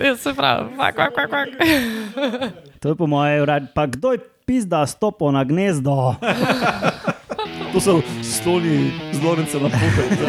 Ja, 0.00 0.16
se 0.16 0.34
pravi, 0.34 0.76
vak, 0.76 0.98
vak, 0.98 1.16
vak, 1.16 1.32
vak. 1.32 1.48
To 2.80 2.88
je 2.88 2.94
po 2.96 3.06
mojem 3.06 3.42
uradu. 3.42 3.66
Pa 3.74 3.86
kdo 3.86 4.12
je 4.12 4.18
pizda 4.48 4.86
stopo 4.86 5.30
na 5.30 5.44
gnezdo? 5.44 6.16
To 7.72 7.80
so 7.80 8.00
sloni 8.24 8.90
zlorence 9.12 9.60
na 9.60 9.68
putu. 9.68 10.24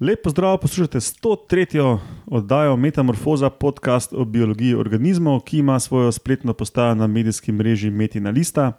Lep 0.00 0.22
pozdrav, 0.22 0.58
poslušate 0.58 1.00
103. 1.00 1.98
oddajo 2.26 2.76
Metamorfoza, 2.76 3.50
podcast 3.50 4.12
o 4.12 4.24
biologiji 4.24 4.74
organizmov, 4.74 5.40
ki 5.40 5.58
ima 5.58 5.80
svojo 5.80 6.12
spletno 6.12 6.52
postajo 6.52 6.94
na 6.94 7.06
medijski 7.06 7.52
mreži 7.52 7.90
Metina 7.90 8.30
Lista. 8.30 8.72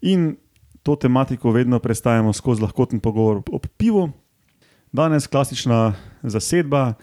In 0.00 0.36
to 0.82 0.96
tematiko 0.96 1.50
vedno 1.50 1.78
prestajamo 1.78 2.32
skozi 2.32 2.62
lahkoten 2.62 3.00
pogovor 3.00 3.42
ob 3.52 3.66
pivu. 3.76 4.10
Danes 4.92 5.26
klasična 5.26 5.94
zasedba, 6.22 6.94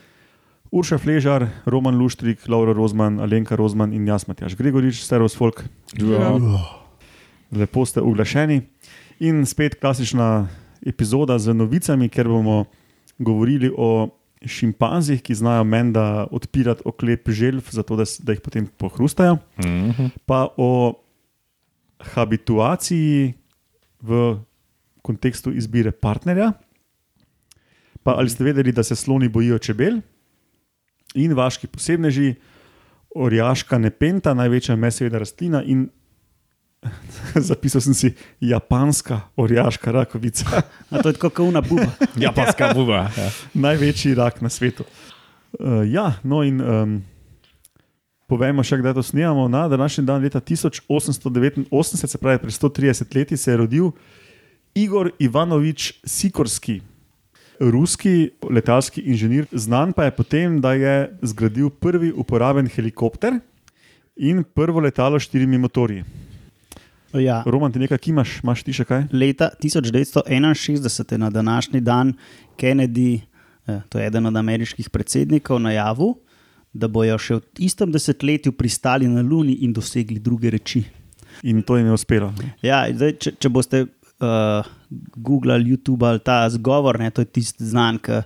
Urša 0.71 0.97
Fležar, 0.97 1.47
Roman 1.65 1.97
Luštrik, 1.97 2.49
Laura 2.49 2.73
Rozman, 2.73 3.19
Alenka 3.19 3.55
Rozman 3.55 3.93
in 3.93 4.07
jaz, 4.07 4.27
Matjaš 4.27 4.55
Gregorič, 4.55 5.03
Servus 5.03 5.37
Folk. 5.37 5.63
Ja. 5.93 6.39
Lepo 7.51 7.85
ste 7.85 8.01
uglašeni. 8.01 8.61
In 9.19 9.45
spet 9.45 9.75
klasična 9.79 10.47
epizoda 10.85 11.37
z 11.39 11.53
novicami, 11.53 12.09
ker 12.09 12.27
bomo 12.27 12.65
govorili 13.17 13.71
o 13.77 14.09
šimpanzih, 14.45 15.21
ki 15.23 15.35
znajo 15.35 15.63
menda 15.63 16.27
odpirati 16.31 16.81
oklep 16.85 17.29
želv, 17.29 17.61
zato 17.71 17.95
da, 17.95 18.03
da 18.19 18.35
jih 18.35 18.41
potem 18.41 18.67
pohrustajo, 18.77 19.37
pa 20.25 20.47
o 20.57 20.93
habituaciji 22.13 23.33
v 24.01 24.37
kontekstu 25.01 25.51
izbire 25.51 25.91
partnerja. 25.91 26.51
Pa 28.03 28.17
ali 28.19 28.29
ste 28.29 28.43
vedeli, 28.43 28.71
da 28.71 28.83
se 28.83 28.95
sloni 28.95 29.29
bojijo 29.29 29.57
čebel? 29.59 30.01
In 31.15 31.33
vaški 31.33 31.67
posebneži, 31.67 32.33
orjaška 33.15 33.77
nepenta, 33.77 34.33
največja 34.33 34.75
meseveda 34.75 35.21
rastlina 35.23 35.63
in 35.63 35.87
zapisal 37.49 37.81
sem 37.81 37.93
si 37.93 38.13
japonska 38.41 39.21
orjaška 39.35 39.91
rakovica. 39.91 40.61
A 40.91 41.01
to 41.01 41.09
je 41.09 41.19
kot 41.19 41.39
una 41.39 41.61
buba. 41.61 41.91
Japonska 42.25 42.73
buba. 42.73 43.09
Ja. 43.17 43.29
največji 43.53 44.15
rak 44.15 44.41
na 44.41 44.49
svetu. 44.49 44.85
Uh, 45.59 45.83
ja, 45.85 46.13
no 46.23 46.41
in 46.43 46.61
um, 46.61 46.95
povemo 48.27 48.63
še, 48.65 48.79
kdaj 48.81 48.97
to 48.97 49.03
snemamo. 49.03 49.47
Na 49.47 49.67
današnji 49.69 50.05
dan, 50.05 50.21
leta 50.21 50.41
1889, 50.41 51.69
se 52.07 52.17
pravi 52.17 52.41
pred 52.41 52.53
130 52.53 53.15
leti, 53.15 53.37
se 53.37 53.51
je 53.51 53.57
rodil 53.57 53.91
Igor 54.73 55.11
Ivanovič 55.19 56.01
Sikorski, 56.05 56.81
ruski 57.59 58.31
letalski 58.49 59.01
inženir. 59.05 59.45
Znan 59.51 59.93
pa 59.93 60.09
je 60.09 60.15
potem, 60.17 60.57
da 60.61 60.73
je 60.73 61.13
zgradil 61.21 61.69
prvi 61.69 62.09
uporaben 62.09 62.67
helikopter 62.67 63.37
in 64.17 64.43
prvo 64.43 64.81
letalo 64.81 65.19
s 65.19 65.29
štirimi 65.29 65.57
motorji. 65.57 66.03
Ja. 67.13 67.43
Roman, 67.45 67.71
ti 67.71 67.79
nekaj 67.79 67.97
kimaš, 67.97 68.39
imaš 68.43 68.63
ti 68.65 68.73
še 68.73 68.85
kaj? 68.89 69.05
Leta 69.13 69.51
1961 69.61 71.13
je 71.13 71.19
na 71.21 71.29
današnji 71.29 71.81
dan 71.81 72.13
Kennedy, 72.57 73.21
eh, 73.67 73.81
to 73.89 73.99
je 73.99 74.07
eden 74.07 74.25
od 74.25 74.37
ameriških 74.37 74.89
predsednikov, 74.89 75.61
najavil, 75.61 76.15
da 76.73 76.87
bojo 76.87 77.17
še 77.17 77.37
v 77.37 77.67
istem 77.69 77.91
desetletju 77.93 78.55
pristali 78.57 79.07
na 79.07 79.21
Luni 79.21 79.59
in 79.61 79.73
dosegli 79.73 80.19
druge 80.19 80.49
reči. 80.49 80.83
In 81.43 81.61
to 81.61 81.77
jim 81.77 81.85
je 81.85 81.93
uspelo. 81.93 82.33
Ja, 82.61 82.85
zdaj, 82.89 83.17
če, 83.21 83.35
če 83.41 83.49
boste 83.49 83.85
uh, 83.85 84.65
googlali 85.15 85.73
YouTube 85.73 86.05
ali 86.07 86.21
ta 86.21 86.43
zgovor, 86.49 86.99
ne, 87.01 87.11
to 87.11 87.21
je 87.21 87.29
tisti 87.29 87.65
znan, 87.69 87.99
ki 88.01 88.21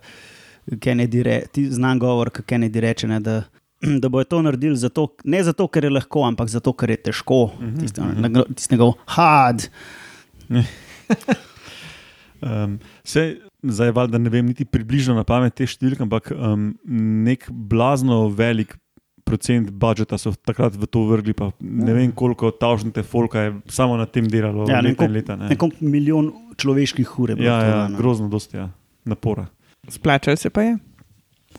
Kennedy 0.84 1.24
re, 1.24 1.38
ti 1.52 1.68
znan 1.72 2.00
govor, 2.00 2.32
ki 2.32 2.44
Kennedy 2.48 2.84
reče, 2.84 3.08
ne, 3.08 3.20
da, 3.24 3.42
da 4.02 4.10
bojo 4.10 4.24
to 4.24 4.42
naredili 4.42 4.78
zato, 4.78 5.08
ne 5.24 5.44
zato, 5.44 5.68
ker 5.68 5.86
je 5.86 5.94
lahko, 5.94 6.24
ampak 6.28 6.50
zato, 6.50 6.74
ker 6.74 6.96
je 6.96 7.02
težko. 7.10 7.42
Tisti 7.80 8.02
uh, 8.02 8.72
njegov 8.72 8.98
hard. 9.18 9.70
Um, 12.38 12.76
Vse 13.02 13.40
zdaj, 13.64 13.92
valjda 13.92 14.20
ne 14.22 14.30
vem, 14.30 14.46
niti 14.46 14.66
približno 14.66 15.16
na 15.18 15.24
pamet 15.26 15.56
te 15.58 15.66
številke, 15.66 16.04
ampak 16.06 16.30
um, 16.36 16.68
nek 17.26 17.48
blazno 17.50 18.28
velik 18.30 18.76
procent 19.28 19.72
budžeta 19.76 20.20
so 20.22 20.32
takrat 20.48 20.78
v 20.80 20.88
to 20.88 21.04
vrgli. 21.10 21.34
Pa 21.36 21.50
ne 21.60 21.96
vem, 21.96 22.14
koliko 22.16 22.52
tavžnite 22.56 23.04
folka 23.04 23.48
je 23.48 23.56
samo 23.74 23.98
na 24.00 24.06
tem 24.06 24.30
delalo. 24.32 24.68
Ja, 24.70 24.80
leta 24.80 24.94
neko- 24.94 25.10
in 25.10 25.18
leta. 25.18 25.36
Ne. 25.40 25.50
Neko 25.52 25.72
milijon 25.82 26.32
človeških 26.58 27.18
ur 27.20 27.34
je 27.34 27.40
bilo. 27.42 27.50
Ja, 27.50 27.60
to, 27.60 27.68
ja, 27.74 27.82
no. 27.92 27.98
grozno, 27.98 28.30
dosti 28.32 28.62
ja. 28.62 28.70
napora. 29.06 29.48
Splačal 29.90 30.38
se 30.38 30.50
pa 30.54 30.64
je. 30.64 30.78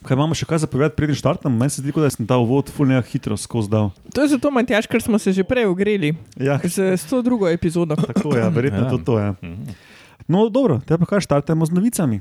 Kaj 0.03 0.15
imamo 0.15 0.35
še 0.35 0.47
kaj 0.47 0.63
zapovedati, 0.63 0.97
preden 0.97 1.17
štartamo? 1.19 1.53
Meni 1.53 1.71
se 1.71 1.83
zdi, 1.83 1.93
da 1.93 2.11
sem 2.11 2.27
ta 2.27 2.39
uvod 2.39 2.71
fulnega 2.71 3.03
hitro 3.03 3.37
skozi 3.37 3.71
dal. 3.71 3.91
To 4.15 4.23
je 4.23 4.31
zato, 4.31 4.51
Matjaš, 4.51 4.87
ker 4.87 5.03
smo 5.03 5.19
se 5.19 5.33
že 5.33 5.45
prej 5.45 5.67
ogreli 5.67 6.15
Ja, 6.39 6.59
z 6.59 6.95
102. 6.97 7.53
epizodo. 7.53 7.99
tako 8.09 8.37
je, 8.37 8.41
ja, 8.41 8.49
verjetno 8.49 8.87
Ja. 8.87 8.91
to, 8.91 8.99
to 8.99 9.19
je. 9.19 9.29
Mhm. 9.43 9.77
No, 10.29 10.49
dobro, 10.49 10.79
te 10.85 10.99
pa 10.99 11.07
kaj 11.07 11.25
štartamo 11.25 11.65
z 11.65 11.73
novicami. 11.73 12.21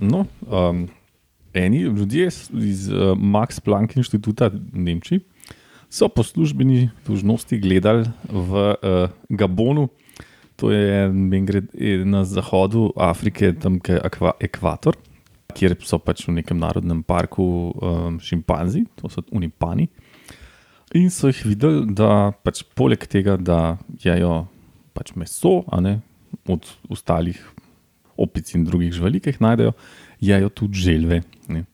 No, 0.00 0.26
um, 0.42 0.88
eni 1.54 1.78
ljudje 1.78 2.26
iz 2.52 2.88
uh, 2.88 3.18
Max 3.18 3.60
Planck 3.60 3.96
inštituta 3.96 4.48
v 4.48 4.78
Nemčiji 4.78 5.20
so 5.92 6.08
po 6.08 6.24
službeni 6.24 6.88
dolžnosti 7.06 7.58
gledali 7.58 8.08
v 8.24 8.50
uh, 8.72 9.12
Gabonu, 9.28 9.88
to 10.62 10.70
je 10.70 11.08
mimogrede, 11.10 12.04
na 12.06 12.22
zahodu 12.24 12.92
Afrike, 12.96 13.50
tam 13.52 13.80
je 13.82 13.98
ekvator, 14.46 14.94
kjer 15.58 15.74
so 15.82 15.98
pač 15.98 16.22
v 16.28 16.36
nekem 16.38 16.60
narodnem 16.60 17.00
parku 17.02 17.74
um, 17.74 18.20
šimpanzi, 18.22 18.84
to 18.94 19.10
so 19.10 19.24
unipani. 19.34 19.88
In 20.94 21.10
so 21.10 21.32
jih 21.32 21.42
videli, 21.50 21.82
da 21.90 22.30
pač 22.46 22.62
poleg 22.78 23.08
tega, 23.10 23.34
da 23.34 23.74
jejo 24.04 24.44
pač 24.94 25.16
meso, 25.18 25.64
ne 25.82 25.98
od 26.46 26.70
ostalih 26.92 27.42
opic 28.14 28.54
in 28.54 28.62
drugih 28.68 28.94
živali, 28.94 29.18
ki 29.18 29.34
jih 29.34 29.42
najdejo, 29.42 29.74
jejo 30.22 30.54
tudi 30.54 30.86
želve. 30.86 31.22
Ne. 31.50 31.64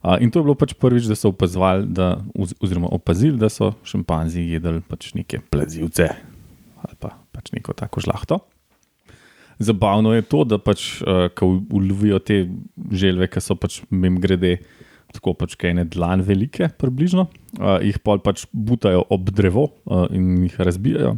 A, 0.00 0.16
in 0.16 0.32
to 0.32 0.40
je 0.40 0.48
bilo 0.48 0.56
pač 0.56 0.72
prvič, 0.80 1.04
da 1.12 1.18
so 1.18 1.28
opazovali, 1.28 1.84
da, 1.92 2.14
oz- 2.32 2.56
oziroma 2.56 2.88
opazili, 2.88 3.36
da 3.36 3.52
so 3.52 3.74
šimpanzi 3.84 4.48
jedli 4.54 4.80
pač 4.88 5.12
neke 5.12 5.44
plazivce 5.52 6.08
ali 6.08 6.29
pa 7.00 7.16
pač 7.34 7.52
neko 7.56 7.74
tako 7.76 8.04
žlahto. 8.04 8.40
Zabavno 9.60 10.14
je 10.16 10.24
to, 10.24 10.44
da 10.48 10.56
pač, 10.56 11.02
uh, 11.04 11.26
ko 11.36 11.58
ulovijo 11.76 12.20
te 12.24 12.46
želve, 12.96 13.28
ki 13.28 13.42
so 13.44 13.58
pač 13.60 13.82
mem 13.92 14.16
grede. 14.20 14.60
Tako 15.10 15.34
pač 15.34 15.56
kaj 15.58 15.72
ene 15.74 15.84
dlan 15.90 16.22
velike, 16.22 16.68
približno, 16.78 17.24
uh, 17.58 17.80
jih 17.82 17.98
pol 17.98 18.20
pač 18.22 18.44
butajo 18.54 19.02
ob 19.10 19.32
drevo 19.34 19.64
uh, 19.66 20.04
in 20.14 20.44
jih 20.44 20.54
razbijajo, 20.62 21.16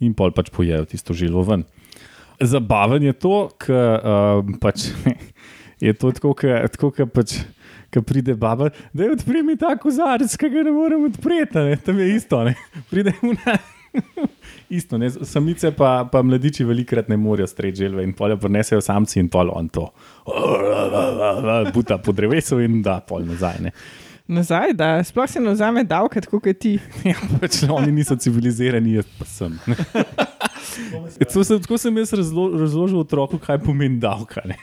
in 0.00 0.14
pol 0.16 0.32
pač 0.32 0.48
pojejo 0.54 0.88
tisto 0.88 1.12
želvo 1.12 1.44
ven. 1.50 1.66
Zabaven 2.40 3.04
je 3.04 3.12
to, 3.12 3.34
ker 3.60 4.00
uh, 4.00 4.56
pač, 4.64 4.88
je 5.84 5.92
to 5.92 6.14
tako, 6.16 6.32
kot 6.40 7.12
pač, 7.12 7.36
ko 7.92 8.02
pride 8.02 8.32
baba, 8.34 8.72
da 8.96 9.04
je 9.04 9.12
odpri 9.12 9.44
mi 9.44 9.60
ta 9.60 9.76
kozarec, 9.76 10.32
ki 10.40 10.50
ga 10.52 10.64
ne 10.64 10.72
morem 10.72 11.04
odpreti, 11.12 11.68
ne? 11.68 11.76
tam 11.84 12.00
je 12.00 12.14
isto. 12.16 12.40
Ne? 12.48 12.56
Pride 12.90 13.14
mu 13.20 13.36
na. 13.36 13.60
Isto, 14.78 14.98
ne? 14.98 15.10
samice 15.10 15.70
pa, 15.72 16.08
pa 16.12 16.22
mladiči 16.22 16.64
velikrat 16.64 17.08
ne 17.08 17.16
morejo 17.16 17.46
streči 17.46 17.84
želve 17.84 18.04
in 18.04 18.12
polje 18.12 18.36
prenesejo 18.36 18.80
samci 18.84 19.20
in 19.20 19.28
pol 19.32 19.50
on 19.54 19.68
to. 19.68 19.88
Buta 21.74 21.98
po 21.98 22.12
drevesu 22.12 22.60
in 22.60 22.82
da 22.82 23.00
pol 23.00 23.24
nazaj. 23.24 23.62
Ne? 23.64 23.72
Nazaj, 24.28 24.74
da 24.76 25.04
sploh 25.04 25.24
se 25.30 25.40
ne 25.40 25.54
vzame 25.54 25.84
davka, 25.88 26.20
kot 26.20 26.44
ti. 26.60 26.76
Ja, 27.08 27.16
pač 27.40 27.62
oni 27.64 27.92
niso 27.96 28.16
civilizirani, 28.16 28.98
jaz 28.98 29.08
pa 29.18 29.24
sem. 29.24 29.56
Tako 31.18 31.44
sem, 31.44 31.60
tako 31.64 31.78
sem 31.80 31.96
jaz 31.96 32.12
razlo, 32.12 32.44
razložil 32.60 33.00
otroku, 33.00 33.38
kaj 33.40 33.58
pomeni 33.64 33.96
davka. 34.02 34.44
ne. 34.44 34.58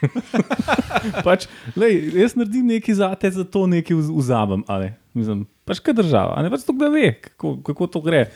pač, 1.26 1.48
lej, 1.74 1.98
jaz 2.14 2.36
naredim 2.38 2.70
nekaj 2.70 2.94
za 3.02 3.10
te, 3.18 3.30
za 3.34 3.44
to 3.44 3.66
nekaj 3.66 3.98
vz- 3.98 4.14
vzamem. 4.14 4.62
a 4.70 4.78
ne. 4.84 4.92
Mislim, 5.18 5.42
pač 5.66 5.82
kaj 5.82 5.98
država, 5.98 6.38
a 6.38 6.46
ne 6.46 6.52
pač 6.52 6.62
to, 6.62 6.76
da 6.78 6.88
ve, 6.92 7.16
kako, 7.26 7.56
kako 7.66 7.90
to 7.90 8.04
gre. 8.06 8.28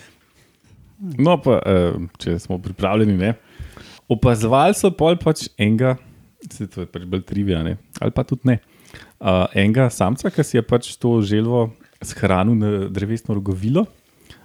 No, 1.01 1.39
pa 1.41 1.61
eh, 1.65 1.97
če 2.21 2.37
smo 2.43 2.59
pripravljeni, 2.61 3.17
ne. 3.17 3.35
Opazovali 4.11 4.77
so 4.77 4.91
pol 4.93 5.17
pač 5.21 5.47
enega, 5.57 5.95
se 6.51 6.67
to 6.69 6.85
je 6.85 6.91
pač 6.91 7.07
bolj 7.09 7.25
trivia, 7.29 7.63
ne, 7.65 7.77
ali 8.03 8.13
pa 8.13 8.25
tudi 8.27 8.51
ne. 8.51 8.59
Uh, 9.21 9.45
enega 9.55 9.87
samca, 9.93 10.33
ki 10.33 10.45
si 10.45 10.59
je 10.59 10.65
pač 10.67 10.95
to 10.99 11.21
želvo 11.23 11.69
shranil 12.05 12.57
na 12.59 12.71
drevesno 12.91 13.37
rogovilo. 13.37 13.87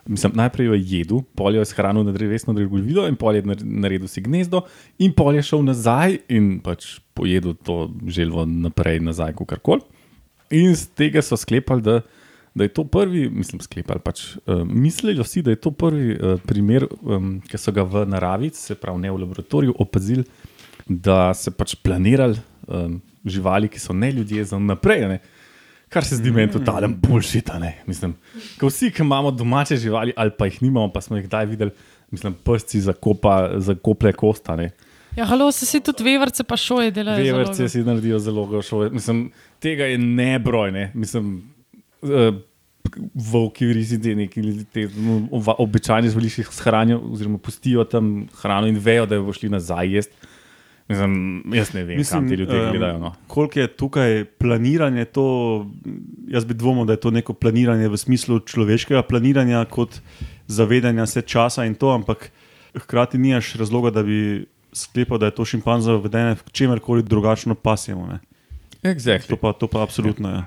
Mislim, 0.05 0.35
najprej 0.37 0.67
jo 0.67 0.75
je 0.75 0.83
jedel, 0.85 1.21
pol 1.33 1.55
je 1.55 1.63
shranil 1.65 2.05
na 2.05 2.13
drevesno 2.13 2.53
rogovilo 2.53 3.07
in 3.09 3.15
pol 3.17 3.39
je 3.39 3.45
nar- 3.47 3.63
naredil 3.65 4.07
si 4.11 4.21
gnezdo, 4.21 4.61
in 5.01 5.15
pol 5.17 5.33
je 5.33 5.45
šel 5.47 5.63
nazaj 5.65 6.19
in 6.29 6.59
pač 6.61 6.99
pojedel 7.17 7.55
to 7.57 7.89
želvo 8.05 8.45
naprej, 8.45 8.99
nazaj, 9.01 9.33
kako 9.39 9.57
koli. 9.63 9.81
In 10.53 10.75
iz 10.75 10.85
tega 10.93 11.23
so 11.25 11.39
sklepali, 11.39 11.81
da, 11.81 11.95
da 12.55 12.63
je 12.63 12.71
to 12.71 12.83
prvi, 12.87 13.29
mislim, 13.29 13.59
sklepali 13.61 13.99
pač. 13.99 14.23
Uh, 14.45 14.63
mislili 14.63 15.19
vsi, 15.21 15.41
da 15.43 15.51
je 15.51 15.59
to 15.59 15.71
prvi 15.71 16.15
uh, 16.15 16.41
primer, 16.47 16.87
um, 17.01 17.41
ki 17.43 17.59
so 17.59 17.73
ga 17.75 17.83
v 17.83 18.05
naravi, 18.07 18.49
se 18.55 18.77
pravi 18.79 19.03
ne 19.03 19.11
v 19.11 19.19
laboratoriju, 19.25 19.75
opazili, 19.79 20.23
da 20.87 21.33
se 21.35 21.51
pač 21.51 21.75
planirali 21.83 22.39
um, 22.67 23.01
živali, 23.25 23.67
ki 23.67 23.81
so 23.81 23.93
ne 23.93 24.11
ljudje, 24.11 24.45
za 24.53 24.59
naprej. 24.59 25.03
Ne? 25.09 25.19
Kar 25.91 26.07
se 26.07 26.15
zdi 26.15 26.31
meni 26.31 26.51
totalen 26.51 26.95
bullshit. 27.01 27.51
Mislim, 27.87 28.15
ko 28.59 28.69
vsi, 28.71 28.89
ki 28.91 29.03
imamo 29.03 29.31
domače 29.31 29.77
živali, 29.77 30.13
ali 30.15 30.31
pa 30.37 30.47
jih 30.47 30.61
nimamo, 30.63 30.89
pa 30.93 31.01
smo 31.01 31.19
jih 31.19 31.27
kdaj 31.27 31.45
videli, 31.51 31.71
mislim, 32.11 32.37
prsci 32.43 32.81
zakopa, 32.87 33.59
zakople 33.59 34.13
kosta. 34.13 34.55
Ne. 34.55 34.71
Ja, 35.15 35.25
halo, 35.25 35.51
se 35.51 35.65
si 35.65 35.79
tudi 35.79 36.03
vevrce 36.03 36.43
pa 36.43 36.57
šoje 36.59 36.91
delajo. 36.91 37.23
Veverce 37.23 37.69
si 37.69 37.83
naredijo 37.83 38.19
zelo 38.19 38.61
šove. 38.61 38.89
Mislim, 38.95 39.29
tega 39.59 39.85
je 39.91 39.97
nebroj. 39.97 40.71
Ne. 40.71 40.91
Mislim, 40.93 41.37
uh, 42.01 42.35
volki, 43.13 43.73
rezidenti, 43.73 44.65
te 44.73 44.87
no, 44.97 45.27
ova- 45.31 45.57
običajni 45.59 46.09
zvelišči 46.09 46.43
shranijo, 46.51 47.01
oziroma 47.11 47.37
pustijo 47.37 47.83
tam 47.83 48.27
hrano 48.41 48.67
in 48.67 48.77
vejo, 48.77 49.05
da 49.05 49.15
jo 49.15 49.25
bo 49.25 49.33
šli 49.33 49.49
nazaj 49.49 49.95
jesti. 49.95 50.33
Mislim, 50.87 51.43
jaz 51.53 51.73
ne 51.73 51.83
vem, 51.83 51.97
Mislim, 51.97 52.19
kam 52.19 52.29
ti 52.29 52.35
ljudje 52.35 52.59
em, 52.61 52.69
gledajo. 52.69 52.99
No. 52.99 53.13
Koliko 53.27 53.59
je 53.59 53.67
tukaj 53.67 54.25
planiranje, 54.37 55.05
to, 55.05 55.25
jaz 56.27 56.45
bi 56.45 56.53
dvomil, 56.53 56.85
da 56.85 56.93
je 56.93 57.01
to 57.01 57.11
neko 57.11 57.33
planiranje 57.33 57.89
v 57.89 57.97
smislu 57.97 58.39
človeškega 58.39 59.01
planiranja, 59.01 59.65
kot 59.65 59.97
zavedanja 60.47 61.05
se 61.05 61.21
časa 61.21 61.65
in 61.65 61.73
to, 61.75 61.89
ampak 61.89 62.29
hkrati 62.77 63.17
nimaš 63.17 63.55
razloga, 63.55 63.89
da 63.89 64.03
bi 64.03 64.45
sklepal, 64.73 65.17
da 65.17 65.25
je 65.25 65.35
to 65.35 65.45
šimpanzovo 65.45 66.03
vedenje 66.05 66.35
v 66.35 66.51
čemerkoli 66.51 67.03
drugačno. 67.03 67.55
Ne. 67.87 68.19
Exactly. 68.83 69.29
To 69.29 69.37
pa, 69.37 69.53
to 69.53 69.67
pa 69.67 69.81
absolutno 69.81 70.29
je. 70.29 70.43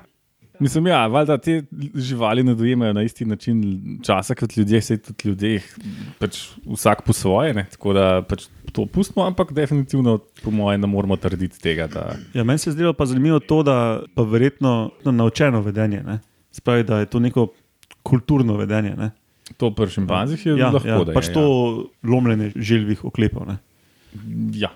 Mislim, 0.61 0.87
ja, 0.87 1.07
valjda 1.07 1.39
te 1.39 1.63
živali 1.95 2.43
ne 2.43 2.55
dojemajo 2.55 2.93
na 2.93 3.03
isti 3.03 3.25
način 3.25 3.63
časa 4.03 4.35
kot 4.35 4.57
ljudje, 4.57 4.81
se 4.81 4.97
tudi 4.99 5.29
ljudje, 5.29 5.63
pač 6.19 6.39
vsak 6.67 7.03
po 7.07 7.13
svoje. 7.13 7.55
Ne? 7.55 7.67
Tako 7.71 7.93
da 7.93 8.23
pač 8.29 8.49
to 8.73 8.87
pustimo, 8.87 9.27
ampak 9.27 9.53
definitivno, 9.53 10.19
po 10.43 10.51
mojem, 10.51 10.81
ne 10.81 10.87
moramo 10.87 11.17
trditi 11.17 11.61
tega. 11.61 11.87
Da... 11.87 12.17
Ja, 12.35 12.45
meni 12.45 12.59
se 12.59 12.71
je 12.71 12.75
zdelo 12.75 12.93
pa 12.93 13.07
zanimivo 13.07 13.39
to, 13.39 13.63
da 13.63 14.03
pa 14.15 14.23
verjetno 14.23 14.91
no, 15.05 15.13
naučeno 15.13 15.61
vedenje. 15.61 16.03
Ne. 16.07 16.19
Spravi, 16.53 16.85
da 16.85 16.99
je 16.99 17.07
to 17.07 17.21
neko 17.21 17.49
kulturno 18.03 18.57
vedenje. 18.57 18.97
Ne. 18.97 19.11
To 19.57 19.71
pri 19.75 19.91
šimpanzih 19.91 20.47
je 20.47 20.59
Ja, 20.59 20.71
lahko. 20.71 20.89
ja, 20.89 20.99
da 21.05 21.13
pač 21.13 21.29
je, 21.29 21.35
to 21.35 21.45
lomljenje 22.03 22.53
želvih 22.57 23.05
oklepov. 23.05 23.47
Ne. 23.49 23.57
Ja. 24.55 24.69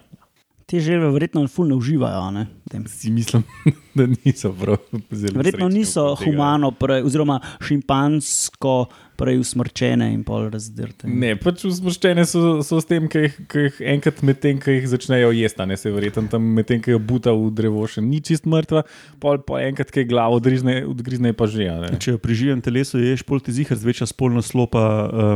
Te 0.73 0.81
želve 0.81 1.11
verjetno 1.13 1.43
ful 1.49 1.67
ne 1.69 1.75
uživajo. 1.75 2.31
Ne? 2.31 2.47
Si 2.89 3.11
mislim, 3.11 3.43
da 3.95 4.07
niso 4.25 4.53
prav. 4.53 4.77
Verjetno 5.11 5.69
niso 5.69 6.15
humano, 6.15 6.71
prej, 6.71 7.03
oziroma 7.03 7.41
šimpansko 7.61 8.87
prej 9.23 9.39
usmrčene 9.39 10.09
in 10.11 10.25
pol 10.27 10.49
razdrte. 10.51 11.07
Ne, 11.07 11.35
pač 11.39 11.63
usmrščene 11.69 12.25
so, 12.27 12.59
so 12.67 12.81
s 12.83 12.89
tem, 12.91 13.07
ki 13.11 13.25
jih, 13.27 13.37
ki 13.51 13.65
jih 13.67 13.81
enkrat 13.95 14.23
medtem, 14.27 14.59
ko 14.63 14.75
jih 14.75 14.89
začnejo 14.91 15.31
jesti, 15.37 15.63
a 15.63 15.69
ne 15.71 15.79
se 15.79 15.93
verjetno 15.95 16.27
tam 16.33 16.49
medtem, 16.57 16.83
ko 16.83 16.97
jo 16.97 17.01
buta 17.13 17.35
v 17.37 17.51
drevo, 17.55 17.85
še 17.87 18.03
ni 18.03 18.19
čist 18.25 18.49
mrtva, 18.51 18.83
pol 19.23 19.39
pa 19.47 19.63
enkrat, 19.69 19.93
ko 19.95 20.03
je 20.03 20.09
glavo 20.11 20.41
odgrizne, 20.41 20.81
odgrizne 20.91 21.35
pa 21.39 21.47
že. 21.51 21.69
a 21.71 21.77
ne. 21.85 21.93
Če 22.03 22.17
jo 22.17 22.23
pri 22.23 22.39
živem 22.39 22.63
telesu 22.65 22.99
ješ, 23.03 23.23
pol 23.29 23.43
ti 23.45 23.55
zihar 23.55 23.79
zveča 23.79 24.09
spolno 24.11 24.43
slopa, 24.43 24.85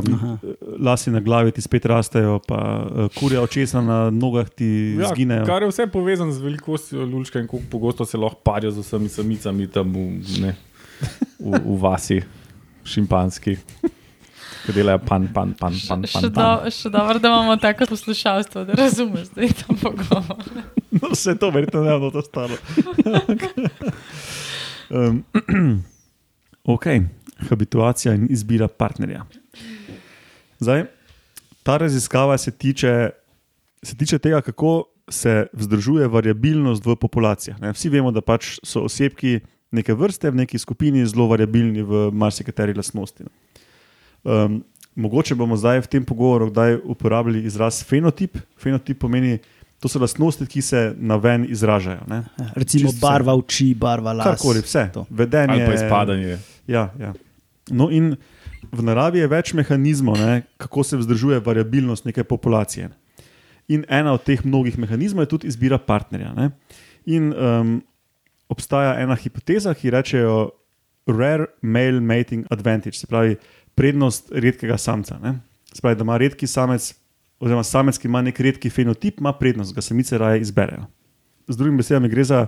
um, 0.02 0.38
lasi 0.82 1.14
na 1.14 1.22
glavi 1.22 1.54
ti 1.54 1.62
spet 1.62 1.86
rastejo, 1.86 2.40
pa 2.46 2.60
uh, 2.82 3.06
kurja 3.14 3.44
očesa 3.46 3.84
na 3.84 4.10
nogah 4.10 4.50
ti 4.50 4.96
ja, 4.98 5.12
zginejo. 5.12 5.46
kar 5.46 5.62
je 5.62 5.70
vse 5.70 5.86
povezano 5.92 6.34
z 6.34 6.42
velikostjo 6.42 7.06
lučka 7.06 7.38
in 7.40 7.46
kako 7.46 7.62
pogosto 7.70 8.04
se 8.04 8.18
lahko 8.18 8.40
parijo 8.42 8.70
z 8.70 8.82
vsemi 8.82 9.08
samicami 9.08 9.66
tam 9.70 9.92
v, 9.92 10.40
ne, 10.42 10.56
v, 11.38 11.60
v 11.64 11.78
vasi, 11.80 12.20
šimpanski. 12.86 13.56
Ki 14.66 14.74
delajo 14.74 14.98
pan, 15.06 15.28
pan, 15.34 15.52
pan, 15.54 15.74
pan, 15.88 16.02
pan, 16.02 16.06
Še, 16.10 16.30
pan. 16.30 16.32
do, 16.34 16.70
še 16.74 16.90
dobro, 16.90 17.20
da 17.22 17.30
imamo 17.30 17.56
tako 17.62 17.86
poslušalstvo, 17.92 18.64
da 18.66 18.78
razumeš, 18.78 19.28
da 19.36 19.44
je 19.46 19.52
tam 19.62 19.78
pogovor. 19.82 20.42
No, 20.96 21.10
vse 21.12 21.34
to 21.36 21.50
verjetno 21.52 21.82
ne 21.84 21.92
bo 22.00 22.08
to 22.08 22.22
stalo. 22.24 22.56
um, 24.96 25.18
ok, 26.74 26.86
habituacija 27.50 28.14
in 28.16 28.30
izbira 28.32 28.64
partnerja. 28.68 29.26
Zdaj, 30.58 30.86
ta 31.62 31.76
raziskava 31.76 32.38
se 32.40 32.50
tiče, 32.50 33.10
se 33.82 33.96
tiče 33.96 34.18
tega, 34.18 34.40
kako 34.40 34.86
se 35.10 35.46
vzdržuje 35.52 36.08
variabilnost 36.08 36.86
v 36.86 36.96
populacijah. 36.96 37.60
Ne? 37.60 37.74
Vsi 37.76 37.92
vemo, 37.92 38.10
da 38.10 38.24
pač 38.24 38.56
so 38.64 38.86
osebki 38.88 39.40
neke 39.76 39.94
vrste 39.94 40.30
v 40.32 40.42
neki 40.42 40.58
skupini 40.58 41.04
zelo 41.06 41.28
variabilni 41.30 41.84
v 41.84 42.08
marsikateri 42.12 42.74
lastnosti. 42.76 43.26
Um, 44.24 44.62
mogoče 44.96 45.36
bomo 45.36 45.56
zdaj 45.56 45.84
v 45.84 45.92
tem 45.92 46.04
pogovoru 46.04 46.50
kdaj 46.50 46.80
uporabili 46.84 47.44
izraz 47.46 47.82
fenotip. 47.84 48.38
Fenotip 48.58 48.98
pomeni, 48.98 49.38
to 49.80 49.88
so 49.92 50.00
lastnosti, 50.00 50.46
ki 50.48 50.62
se 50.62 50.80
na 50.96 51.20
ven 51.20 51.46
izražajo. 51.48 52.08
Ne? 52.08 52.24
Recimo 52.56 52.88
Čisto 52.88 52.96
vse. 52.96 53.04
barva 53.04 53.36
oči, 53.36 53.74
barva 53.74 54.16
las. 54.16 54.26
Karkoli, 54.26 54.64
vse. 54.64 54.88
To. 54.94 55.06
Vedenje. 55.10 55.52
Ali 55.52 55.66
pa 55.66 55.74
izpadanje. 55.74 56.38
Ja, 56.66 56.88
ja. 56.98 57.12
No, 57.70 57.90
in 57.90 58.16
v 58.72 58.86
naravi 58.86 59.20
je 59.20 59.28
več 59.30 59.52
mehanizmov, 59.54 60.18
ne, 60.18 60.42
kako 60.56 60.84
se 60.84 60.96
vzdržuje 60.96 61.40
variabilnost 61.44 62.06
neke 62.06 62.24
populacije. 62.24 62.88
In 63.68 63.84
ena 63.90 64.14
od 64.14 64.22
teh 64.22 64.44
mnogih 64.44 64.78
mehanizmov 64.78 65.26
je 65.26 65.32
tudi 65.34 65.50
izbira 65.50 65.78
partnerja. 65.78 66.32
Ne. 66.34 66.50
In 67.06 67.32
um, 67.34 67.76
obstaja 68.48 68.94
ena 69.00 69.14
hipoteza, 69.14 69.74
ki 69.74 69.90
rečejo 69.90 70.50
rare 71.06 71.46
male 71.62 72.00
mating 72.00 72.46
advantage, 72.50 72.98
se 72.98 73.06
pravi 73.06 73.36
prednost 73.74 74.30
redkega 74.32 74.78
samca. 74.78 75.18
Ne. 75.22 75.36
Se 75.72 75.80
pravi, 75.82 75.96
da 75.96 76.02
ima 76.02 76.16
redki 76.18 76.46
samec, 76.46 76.94
oziroma 77.40 77.62
samec, 77.62 77.98
ki 77.98 78.08
ima 78.08 78.22
nek 78.22 78.40
redki 78.40 78.70
fenotip, 78.70 79.20
ima 79.20 79.32
prednost, 79.32 79.74
ga 79.74 79.82
samice 79.82 80.18
raje 80.18 80.40
izberejo. 80.40 80.86
Z 81.48 81.56
drugimi 81.56 81.76
besedami 81.78 82.08
gre 82.08 82.24
za 82.24 82.46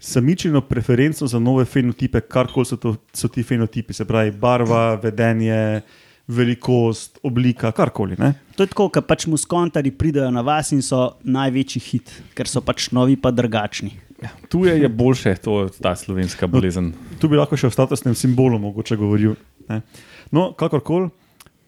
samičino 0.00 0.60
preferenco 0.60 1.26
za 1.26 1.38
nove 1.38 1.64
fenotipe, 1.64 2.20
karkoli 2.20 2.66
so, 2.66 2.76
to- 2.76 2.96
so 3.12 3.28
ti 3.28 3.42
fenotipi, 3.42 3.92
se 3.92 4.04
pravi 4.04 4.30
barva, 4.30 4.94
vedenje, 4.94 5.80
velikost, 6.28 7.18
oblika, 7.22 7.72
karkoli. 7.72 8.16
Ne? 8.18 8.32
To 8.56 8.62
je 8.62 8.66
tako, 8.70 8.88
kot 8.88 9.06
pač 9.06 9.26
muskontari 9.26 9.90
pridejo 9.90 10.30
na 10.30 10.40
vas 10.40 10.70
in 10.72 10.82
so 10.82 11.16
največji 11.24 11.80
hit, 11.80 12.12
ker 12.34 12.48
so 12.48 12.62
pač 12.62 12.90
novi, 12.94 13.16
pa 13.16 13.30
drugačni. 13.30 13.90
Tu 14.48 14.64
je, 14.64 14.74
je 14.82 14.88
boljše, 14.88 15.34
to, 15.44 15.68
ta 15.80 15.94
slovenska 15.96 16.46
bolezen. 16.46 16.92
Tu 17.20 17.28
bi 17.28 17.38
lahko 17.38 17.56
še 17.56 17.70
o 17.70 17.72
statusnem 17.72 18.16
simbolu 18.18 18.58
mogoče 18.60 18.98
govoril. 19.00 19.36
Ne? 19.70 19.80
No, 20.34 20.50
kakorkoli. 20.52 21.10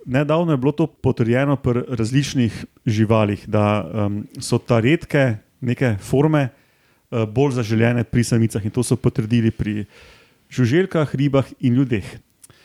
Nedavno 0.02 0.52
je 0.52 0.58
bilo 0.58 0.72
to 0.74 0.88
potrjeno 0.90 1.54
pri 1.62 1.84
različnih 1.94 2.64
živalih, 2.86 3.44
da 3.46 3.84
um, 3.86 4.24
so 4.42 4.58
ta 4.58 4.80
redke 4.82 5.36
neke 5.62 5.94
forme 6.02 6.48
uh, 6.48 7.22
bolj 7.30 7.54
zaželjene 7.60 8.02
pri 8.04 8.24
samicah 8.26 8.64
in 8.66 8.74
to 8.74 8.82
so 8.82 8.98
potrdili 8.98 9.54
pri 9.54 9.84
žuželkah, 10.50 11.14
ribah 11.14 11.46
in 11.60 11.78
ljudeh. 11.78 12.08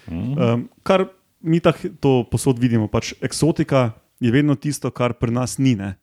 Um, 0.10 0.66
kar 0.84 1.06
mi 1.42 1.60
tako 1.62 2.24
posod 2.32 2.60
vidimo, 2.60 2.88
pač 2.90 3.14
eksotika 3.22 3.92
je 4.20 4.32
vedno 4.34 4.56
tisto, 4.56 4.90
kar 4.92 5.14
pri 5.14 5.32
nas 5.32 5.58
ni. 5.62 5.76
Ne? 5.78 5.94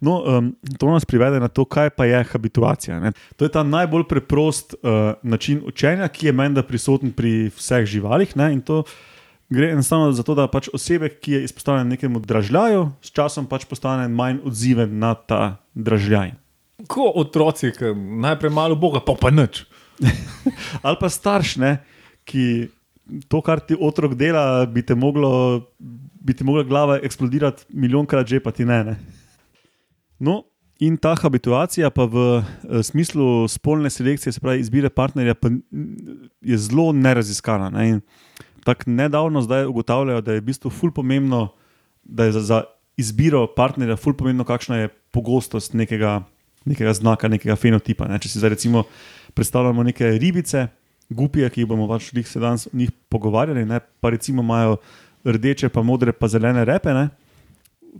No, 0.00 0.20
um, 0.22 0.52
to 0.78 0.90
nas 0.90 1.04
privede 1.04 1.40
na 1.40 1.48
to, 1.48 1.64
kaj 1.64 1.90
pa 1.96 2.06
je 2.08 2.22
habituacija. 2.32 3.00
Ne? 3.00 3.12
To 3.36 3.44
je 3.44 3.52
ta 3.52 3.62
najbolj 3.62 4.06
preprost 4.08 4.74
uh, 4.74 5.14
način 5.22 5.62
učenja, 5.66 6.08
ki 6.08 6.30
je 6.30 6.32
menda 6.32 6.62
prisoten 6.62 7.12
pri 7.12 7.50
vseh 7.56 7.86
živalih. 7.86 8.36
Ne? 8.36 8.52
In 8.52 8.60
to 8.60 8.82
gre 9.48 9.70
enostavno 9.70 10.12
za 10.12 10.22
to, 10.22 10.34
da 10.34 10.48
pač 10.50 10.68
osebek, 10.74 11.20
ki 11.20 11.32
je 11.32 11.44
izpostavljen 11.44 11.88
nekemu 11.88 12.20
dražljaju, 12.20 12.90
s 13.02 13.14
časom 13.14 13.46
pač 13.46 13.64
postane 13.64 14.08
manj 14.08 14.42
odziven 14.44 14.98
na 14.98 15.14
ta 15.14 15.56
dražljaj. 15.74 16.34
Ko 16.90 17.10
otroci, 17.14 17.70
ki 17.72 17.94
najprej 17.96 18.52
malo 18.52 18.76
Boga, 18.76 19.00
pa 19.00 19.14
pa 19.20 19.30
nič. 19.30 19.64
Ali 20.86 20.96
pa 21.00 21.08
starš, 21.08 21.56
ne, 21.62 21.78
ki 22.28 22.68
to, 23.30 23.40
kar 23.40 23.62
ti 23.62 23.78
otrok 23.78 24.16
dela, 24.18 24.66
bi 24.66 24.82
te 24.82 24.94
moglo, 24.98 25.70
bi 25.78 26.34
ti 26.34 26.44
mogla 26.44 26.66
glava 26.66 26.98
eksplodirati 27.02 27.70
milijonkrat, 27.70 28.26
že 28.26 28.42
pa 28.42 28.52
ti 28.52 28.66
ne. 28.66 28.82
ne. 28.84 28.96
No, 30.18 30.44
in 30.78 30.96
ta 31.00 31.14
habituacija, 31.16 31.90
pa 31.90 32.04
v 32.04 32.24
eh, 32.38 32.82
smislu 32.82 33.48
spolne 33.48 33.90
selekcije, 33.90 34.32
se 34.32 34.40
pravi 34.40 34.60
izbire 34.60 34.90
partnerja, 34.90 35.34
je 36.40 36.58
zelo 36.58 36.92
neraziskana. 36.92 37.70
Ne. 37.70 38.00
Tako 38.64 38.90
nedavno 38.90 39.42
zdaj 39.42 39.66
ugotavljajo, 39.66 40.20
da 40.20 40.32
je 40.32 40.40
v 40.40 40.48
bistvu 40.48 40.70
ful 40.70 40.92
pomembno, 40.92 41.48
da 42.04 42.24
je 42.24 42.32
za, 42.32 42.40
za 42.40 42.62
izbiro 42.96 43.46
partnerja 43.56 43.96
ful 43.96 44.16
pomembno, 44.16 44.44
kakšna 44.44 44.76
je 44.84 44.88
pogostost 45.14 45.74
nekega, 45.74 46.22
nekega 46.64 46.92
znaka, 46.92 47.28
nekega 47.28 47.56
fenotipa. 47.56 48.08
Ne. 48.08 48.18
Če 48.18 48.32
si 48.32 48.42
zdaj 48.42 48.56
recimo 48.56 48.84
predstavljamo 49.36 49.82
neke 49.86 50.16
ribice, 50.18 50.66
gupije, 51.08 51.50
ki 51.50 51.62
jih 51.62 51.68
bomo 51.68 51.86
pač 51.88 52.10
njih 52.12 52.28
se 52.28 52.40
danes 52.40 52.66
njih 52.72 52.90
pogovarjali, 53.08 53.64
ne, 53.64 53.80
pa 54.00 54.10
recimo 54.10 54.42
imajo 54.42 54.76
rdeče, 55.24 55.68
pa 55.68 55.82
modre, 55.82 56.12
pa 56.12 56.28
zelene 56.28 56.64
repe. 56.64 56.94
Ne. 56.94 57.08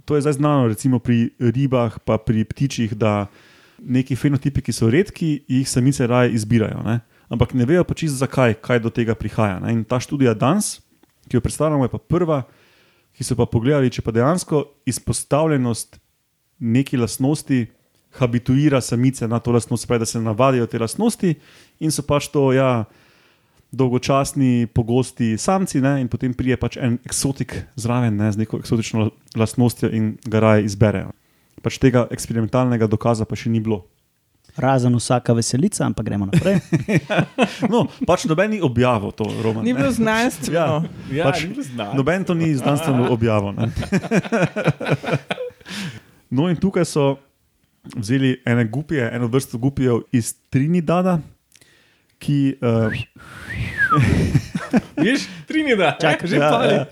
To 0.05 0.15
je 0.15 0.23
zdaj 0.23 0.37
znano, 0.39 0.69
recimo 0.69 0.99
pri 0.99 1.31
ribah, 1.39 1.99
pa 2.05 2.19
pri 2.19 2.45
ptičjih, 2.45 2.95
da 2.97 3.27
neki 3.83 4.17
fenotipi, 4.17 4.63
ki 4.63 4.73
so 4.73 4.91
redki, 4.91 5.45
jih 5.49 5.69
samice 5.69 6.07
raje 6.07 6.33
izbirajo. 6.37 6.83
Ne. 6.85 7.01
ampak 7.29 7.55
ne 7.55 7.65
vejo 7.67 7.85
pa 7.85 7.95
čisto 7.95 8.17
zakaj, 8.17 8.55
kaj 8.63 8.79
do 8.81 8.91
tega 8.91 9.15
prihaja. 9.15 9.59
Ne. 9.61 9.73
In 9.73 9.85
ta 9.85 9.99
študija 10.01 10.35
danes, 10.35 10.79
ki 11.29 11.37
jo 11.37 11.43
predstavljamo, 11.43 11.85
je 11.85 11.91
pa 11.91 11.99
prva, 11.99 12.43
ki 13.17 13.25
so 13.25 13.35
pa 13.35 13.49
pogledali, 13.51 13.91
če 13.91 14.05
pa 14.05 14.15
dejansko 14.15 14.63
izpostavljenost 14.87 15.99
neki 16.59 16.97
lastnosti 16.97 17.67
habituira 18.17 18.81
samice 18.81 19.29
na 19.29 19.41
to 19.41 19.53
lastnost, 19.53 19.87
pravi, 19.89 20.05
da 20.05 20.07
se 20.07 20.21
navadijo 20.21 20.67
te 20.67 20.79
lastnosti 20.79 21.35
in 21.81 21.91
so 21.93 22.05
pač 22.07 22.31
to, 22.33 22.53
ja. 22.53 22.85
Dolgočasni, 23.73 24.67
pogosti 24.73 25.35
samci, 25.39 25.81
ne, 25.81 26.01
in 26.01 26.09
potem 26.09 26.35
prije 26.35 26.57
pač 26.57 26.77
en 26.81 26.99
eksotik 27.05 27.57
zraven, 27.77 28.17
ne, 28.17 28.31
z 28.33 28.37
neko 28.45 28.61
eksotično 28.63 29.11
lastnostjo, 29.37 29.91
in 29.93 30.15
ga 30.25 30.41
raje 30.41 30.65
izberejo. 30.65 31.11
Pač 31.63 31.79
tega 31.83 32.07
eksperimentalnega 32.11 32.87
dokaza 32.87 33.25
pa 33.27 33.37
še 33.37 33.51
ni 33.51 33.61
bilo. 33.61 33.83
Razen 34.57 34.95
vsaka 34.97 35.35
veselica, 35.37 35.85
ampak 35.85 36.07
gremo 36.07 36.31
naprej. 36.31 36.63
No, 37.73 37.85
pač 38.09 38.25
noben 38.25 38.55
ni 38.55 38.61
objavil 38.65 39.13
to, 39.13 39.27
Roman. 39.45 39.65
Ni 39.67 39.75
bilo 39.77 39.91
znanstveno. 39.93 40.87
Ja. 41.13 41.19
Ja, 41.19 41.25
Pač 41.29 41.45
ni 41.45 41.61
znano. 41.61 41.93
Noben 41.99 42.25
to 42.25 42.33
ni 42.33 42.55
znanstveno 42.57 43.11
objavil. 43.13 43.53
ne. 43.53 43.69
No, 46.31 46.49
in 46.51 46.57
tukaj 46.57 46.85
so 46.85 47.17
vzeli 47.97 48.41
ene 48.45 48.65
gupije, 48.67 49.11
eno 49.15 49.29
vrsto 49.31 49.59
gupijev 49.59 50.01
iz 50.13 50.35
Trinidada, 50.51 51.21
ki. 52.19 52.57
Uh, 52.67 52.91
Veš, 54.99 55.29
Trinidad, 55.47 56.01
čakaj, 56.01 56.27
že 56.27 56.37
ja, 56.37 56.49
pali. 56.51 56.75
ja. 56.75 56.85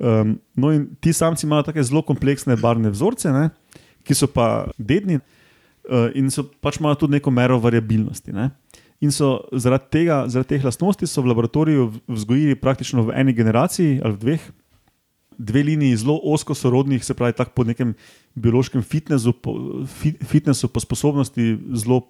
Um, 0.00 0.38
no, 0.56 0.72
in 0.72 0.88
ti 0.96 1.12
samci 1.12 1.46
imajo 1.46 1.68
tako 1.68 1.82
zelo 1.84 2.02
kompleksne 2.02 2.56
barvne 2.56 2.90
vzorce, 2.90 3.30
ne, 3.34 3.50
ki 4.02 4.16
so 4.16 4.26
pa 4.32 4.72
dedni 4.78 5.20
uh, 5.20 6.08
in 6.18 6.30
so 6.32 6.46
pač 6.64 6.80
imajo 6.80 7.04
tudi 7.04 7.18
neko 7.18 7.30
mero 7.34 7.58
variabilnosti. 7.62 8.32
Ne. 8.34 8.48
In 9.02 9.10
so 9.14 9.42
zaradi, 9.52 9.90
tega, 9.90 10.22
zaradi 10.30 10.54
teh 10.54 10.64
lastnosti 10.64 11.06
so 11.10 11.22
v 11.22 11.32
laboratoriju 11.32 11.90
vzgojili 12.06 12.58
praktično 12.58 13.08
v 13.08 13.16
eni 13.18 13.34
generaciji 13.34 13.98
ali 13.98 14.14
v 14.14 14.20
dveh, 14.24 14.42
dve 15.42 15.62
liniji 15.66 15.98
zelo 16.04 16.20
osko 16.22 16.54
sorodnih, 16.54 17.02
se 17.04 17.14
pravi, 17.18 17.34
tako 17.34 17.50
po 17.56 17.64
nekem 17.66 17.96
biološkem 18.34 18.82
fitnessu, 18.82 19.34
po, 19.34 19.56
fi, 19.86 20.14
fitnessu, 20.22 20.70
po 20.70 20.80
sposobnosti 20.80 21.56
zelo 21.74 22.04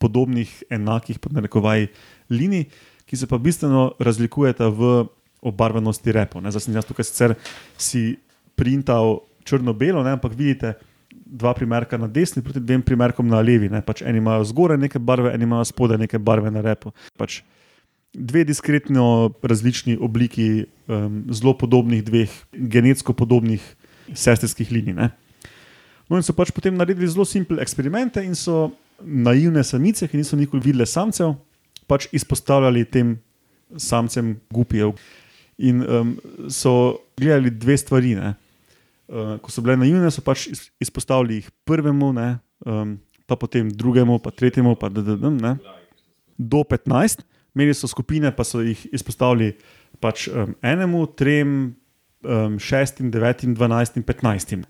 podobnih, 0.00 0.48
enakih, 0.72 1.20
pod 1.20 1.36
narekovaj, 1.36 1.88
linij, 2.32 2.66
ki 3.04 3.18
se 3.18 3.28
pa 3.28 3.38
bistveno 3.42 3.90
razlikujeta 4.00 4.70
v 4.72 5.04
obarvanosti 5.44 6.12
repov. 6.14 6.44
Zdaj 6.46 6.66
sem 6.66 6.76
jaz 6.76 6.86
tukaj 6.88 7.06
sicer 7.08 7.34
si 7.76 8.20
printal 8.56 9.20
črno-belo, 9.44 10.04
ampak 10.04 10.36
vidite. 10.36 10.76
Dva 11.30 11.52
primerka 11.54 11.94
na 11.98 12.08
desni, 12.10 12.42
proti 12.42 12.58
dvem 12.58 12.82
primerkom 12.82 13.26
na 13.30 13.38
levi. 13.38 13.68
Ne. 13.70 13.82
Pač 13.86 14.02
eni 14.02 14.18
imajo 14.18 14.42
zgoraj 14.50 14.78
neke 14.82 14.98
barve, 14.98 15.30
eni 15.30 15.46
imajo 15.46 15.68
spodaj 15.68 15.98
neke 16.02 16.18
barve 16.18 16.50
na 16.50 16.62
repu. 16.62 16.90
Pač 17.18 17.40
dve 18.10 18.42
diskretno 18.44 19.30
različni 19.42 19.94
obliki 20.02 20.66
um, 20.90 21.22
zelo 21.30 21.54
podobnih, 21.54 22.02
dveh 22.02 22.34
genetsko 22.50 23.14
podobnih 23.14 23.62
sestrskih 24.10 24.72
linij. 24.74 24.96
Ne. 24.98 25.10
No, 26.10 26.18
in 26.18 26.26
so 26.26 26.34
pač 26.34 26.50
potem 26.50 26.74
naredili 26.74 27.06
zelo 27.06 27.22
simple 27.22 27.62
eksperimente 27.62 28.22
in 28.26 28.34
so 28.34 28.72
naivne 29.04 29.64
samice, 29.64 30.08
ki 30.08 30.20
niso 30.20 30.36
nikoli 30.36 30.62
videle 30.64 30.86
samcev, 30.86 31.34
pač 31.90 32.06
izpostavljali 32.14 32.84
tem 32.84 33.16
samcem 33.76 34.36
gupijev. 34.50 34.94
In 35.58 35.82
um, 35.84 36.14
so 36.48 37.00
gledali 37.20 37.50
dve 37.50 37.76
stvari. 37.76 38.14
Uh, 38.16 39.36
ko 39.42 39.50
so 39.52 39.62
bile 39.62 39.76
naivne, 39.76 40.08
so 40.10 40.22
pač 40.24 40.46
iz- 40.48 40.68
izpostavili 40.80 41.40
jih 41.40 41.50
prvemu, 41.66 42.12
ne, 42.16 42.28
um, 42.66 42.94
pa 43.26 43.36
potem 43.36 43.68
drugemu, 43.70 44.18
pa 44.22 44.30
tretjemu, 44.30 44.76
pa 44.78 44.88
da, 44.88 45.02
da, 45.02 45.16
da, 45.18 45.30
ne, 45.30 45.56
do 46.38 46.62
15. 46.64 47.22
Imeli 47.54 47.74
so 47.74 47.90
skupine, 47.90 48.30
pa 48.30 48.46
so 48.46 48.62
jih 48.62 48.86
izpostavili 48.94 49.56
pač, 50.00 50.28
um, 50.30 50.54
enemu, 50.62 51.04
trem, 51.18 51.74
um, 52.22 52.58
šestim, 52.62 53.10
devetim, 53.10 53.54
dvanajstim, 53.54 54.02
petnajstim. 54.06 54.62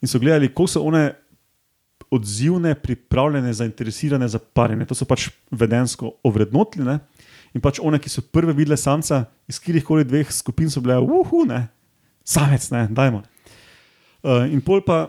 In 0.00 0.08
so 0.08 0.20
gledali, 0.22 0.48
koliko 0.48 0.70
so 0.70 0.84
one 0.86 1.10
odzivne, 2.10 2.74
pripravljene, 2.74 3.52
zainteresirane 3.52 4.28
za 4.28 4.38
parjenje. 4.38 4.88
To 4.88 4.96
so 4.96 5.06
pač 5.08 5.28
vedensko 5.50 6.14
ovrednotili. 6.24 6.86
Ne? 6.86 6.98
In 7.56 7.64
pač 7.64 7.80
one, 7.80 8.00
ki 8.00 8.10
so 8.12 8.24
prve 8.24 8.52
videle 8.56 8.76
samca 8.76 9.24
iz 9.48 9.60
kjerih 9.60 9.84
koli 9.84 10.06
dveh 10.06 10.30
skupin, 10.32 10.70
so 10.70 10.82
bile, 10.84 10.98
uhu, 11.00 11.44
ne, 11.48 11.66
samec, 12.24 12.68
ne, 12.74 12.86
dajmo. 12.92 13.22
Uh, 14.18 14.44
in 14.52 14.60
pol 14.64 14.82
pa 14.84 15.06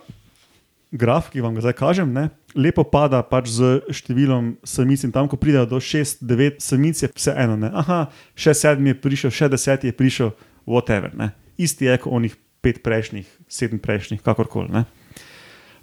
graf, 0.95 1.29
ki 1.33 1.43
vam 1.43 1.57
ga 1.57 1.65
zdaj 1.65 1.75
kažem, 1.77 2.13
ne, 2.13 2.29
lepo 2.57 2.85
pada 2.87 3.21
pač 3.25 3.51
z 3.57 3.79
številom 3.93 4.55
samic. 4.67 5.03
In 5.05 5.13
tam, 5.15 5.29
ko 5.29 5.37
pridejo 5.39 5.67
do 5.69 5.81
6, 5.83 6.23
9 6.25 6.63
samic, 6.63 7.03
je 7.03 7.11
vse 7.11 7.35
eno. 7.35 7.57
Ne. 7.59 7.71
Aha, 7.83 8.07
še 8.39 8.55
sedmi 8.57 8.93
je 8.93 9.01
prišel, 9.03 9.35
še 9.35 9.51
deseti 9.51 9.91
je 9.91 9.97
prišel, 9.97 10.33
whatever. 10.65 11.13
Ne. 11.17 11.33
Isti 11.59 11.89
je 11.89 11.99
kot 12.01 12.15
onih 12.15 12.37
pet 12.63 12.81
prejšnjih, 12.83 13.27
sedem 13.51 13.79
prejšnjih, 13.83 14.23
kakorkoli. 14.23 14.85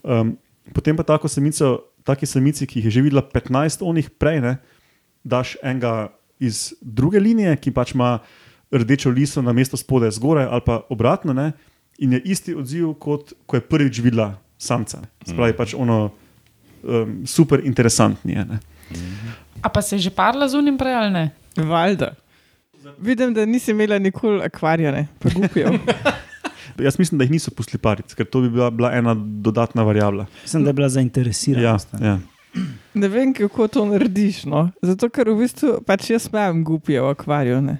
Um, 0.03 0.37
potem 0.75 0.97
pa 0.97 1.03
tako 1.03 1.29
samico, 1.29 1.93
taki 2.05 2.27
samici, 2.27 2.67
ki 2.67 2.81
jih 2.81 2.89
je 2.91 2.97
že 2.99 3.05
videla 3.07 3.23
15 3.23 3.83
onih 3.83 4.11
prej, 4.11 4.41
ne, 4.41 4.57
daš 5.25 5.57
enega 5.63 6.13
iz 6.39 6.75
druge 6.81 7.21
linije, 7.21 7.57
ki 7.57 7.71
pač 7.71 7.95
ima 7.95 8.19
rdečo 8.73 9.11
liso 9.11 9.43
na 9.43 9.53
mesto 9.53 9.77
spodaj 9.77 10.17
zgoraj, 10.19 10.47
ali 10.51 10.63
pa 10.67 10.81
obratno, 10.91 11.33
ne, 11.33 11.53
in 11.99 12.13
je 12.13 12.21
isti 12.25 12.55
odziv, 12.55 12.95
kot 13.01 13.33
ko 13.47 13.57
je 13.57 13.65
prvič 13.65 14.01
videla 14.05 14.35
samca. 14.59 15.01
Spravi 15.25 15.57
pač 15.57 15.75
ono 15.75 16.11
um, 16.83 17.23
super 17.27 17.63
interesantni. 17.65 18.37
Je, 18.37 18.45
ne. 18.45 18.59
A 19.63 19.69
pa 19.69 19.83
se 19.83 19.97
je 19.97 20.09
že 20.09 20.11
parla 20.11 20.49
z 20.49 20.59
unim 20.59 20.77
prej 20.79 20.95
ali 20.95 21.11
ne? 21.11 21.25
Valjda. 21.57 22.15
Vidim, 22.99 23.35
da 23.35 23.47
nisi 23.47 23.71
imela 23.71 23.99
nikoli 23.99 24.45
akvarijane, 24.45 25.09
pa 25.19 25.31
gupijo. 25.35 25.73
Jaz 26.79 26.99
mislim, 26.99 27.19
da 27.19 27.25
jih 27.25 27.31
niso 27.31 27.51
pustili 27.51 27.79
paric, 27.81 28.15
ker 28.15 28.27
to 28.27 28.41
bi 28.41 28.51
bila, 28.51 28.71
bila 28.71 28.93
ena 28.93 29.15
dodatna 29.15 29.83
variabla. 29.83 30.27
Mislim, 30.43 30.65
da 30.65 30.71
je 30.71 30.75
bila 30.75 30.85
Ja, 30.85 30.89
zainteresirana. 30.89 31.79
ja. 32.01 32.19
Ne 32.95 33.09
vem, 33.09 33.35
kako 33.35 33.69
to 33.69 33.85
narediš. 33.85 34.45
No? 34.45 34.71
Zato, 34.83 35.09
ker 35.09 35.29
v 35.29 35.39
bistvu 35.43 35.83
pač 35.87 36.11
jaz 36.11 36.29
imam 36.33 36.65
gupije 36.65 37.01
v 37.01 37.11
akvariju. 37.13 37.61
Ne? 37.61 37.79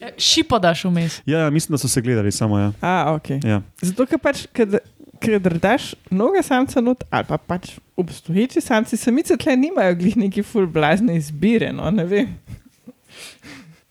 Ja, 0.00 0.08
Šipo 0.18 0.58
daš 0.58 0.84
vmes. 0.84 1.22
Ja, 1.26 1.38
ja, 1.38 1.50
mislim, 1.50 1.74
da 1.74 1.78
so 1.78 1.88
se 1.88 2.00
gledali 2.00 2.32
samo. 2.32 2.58
Ja. 2.58 2.72
A, 2.80 3.14
ok. 3.14 3.30
Ja. 3.44 3.62
Zato, 3.82 4.06
ker 4.06 4.18
pač, 4.18 4.44
ker 4.52 5.40
daš 5.58 5.94
mnoge 6.10 6.42
samce 6.42 6.80
not, 6.80 7.02
ali 7.10 7.24
pa 7.24 7.38
pač 7.38 7.70
obstoječi 7.96 8.60
samci, 8.60 8.96
samice 8.96 9.36
tle 9.36 9.56
nimajo 9.56 9.94
glih 9.94 10.16
neki 10.16 10.42
full 10.42 10.66
blazne 10.66 11.16
izbire. 11.16 11.72
No? 11.72 11.90
Ne 11.90 12.04
vem. 12.04 12.36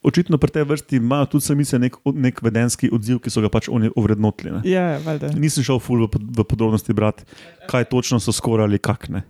Očitno 0.06 0.38
pri 0.38 0.54
tej 0.54 0.68
vrsti 0.70 1.00
imajo 1.02 1.26
tudi 1.34 1.48
samice 1.48 1.80
nek, 1.82 1.98
nek 2.14 2.42
vedenski 2.46 2.92
odziv, 2.94 3.20
ki 3.26 3.34
so 3.34 3.42
ga 3.42 3.50
pač 3.50 3.70
oni 3.74 3.90
ovrednotili. 3.98 4.62
Ja, 4.70 5.00
valjda. 5.02 5.32
Nisem 5.34 5.66
šel 5.66 5.82
ful 5.82 6.06
v, 6.06 6.22
v 6.38 6.46
podrobnosti 6.46 6.94
brati, 6.94 7.26
kaj 7.72 7.90
točno 7.90 8.22
so 8.22 8.34
skorali, 8.36 8.78
kak 8.78 9.10
ne. 9.10 9.26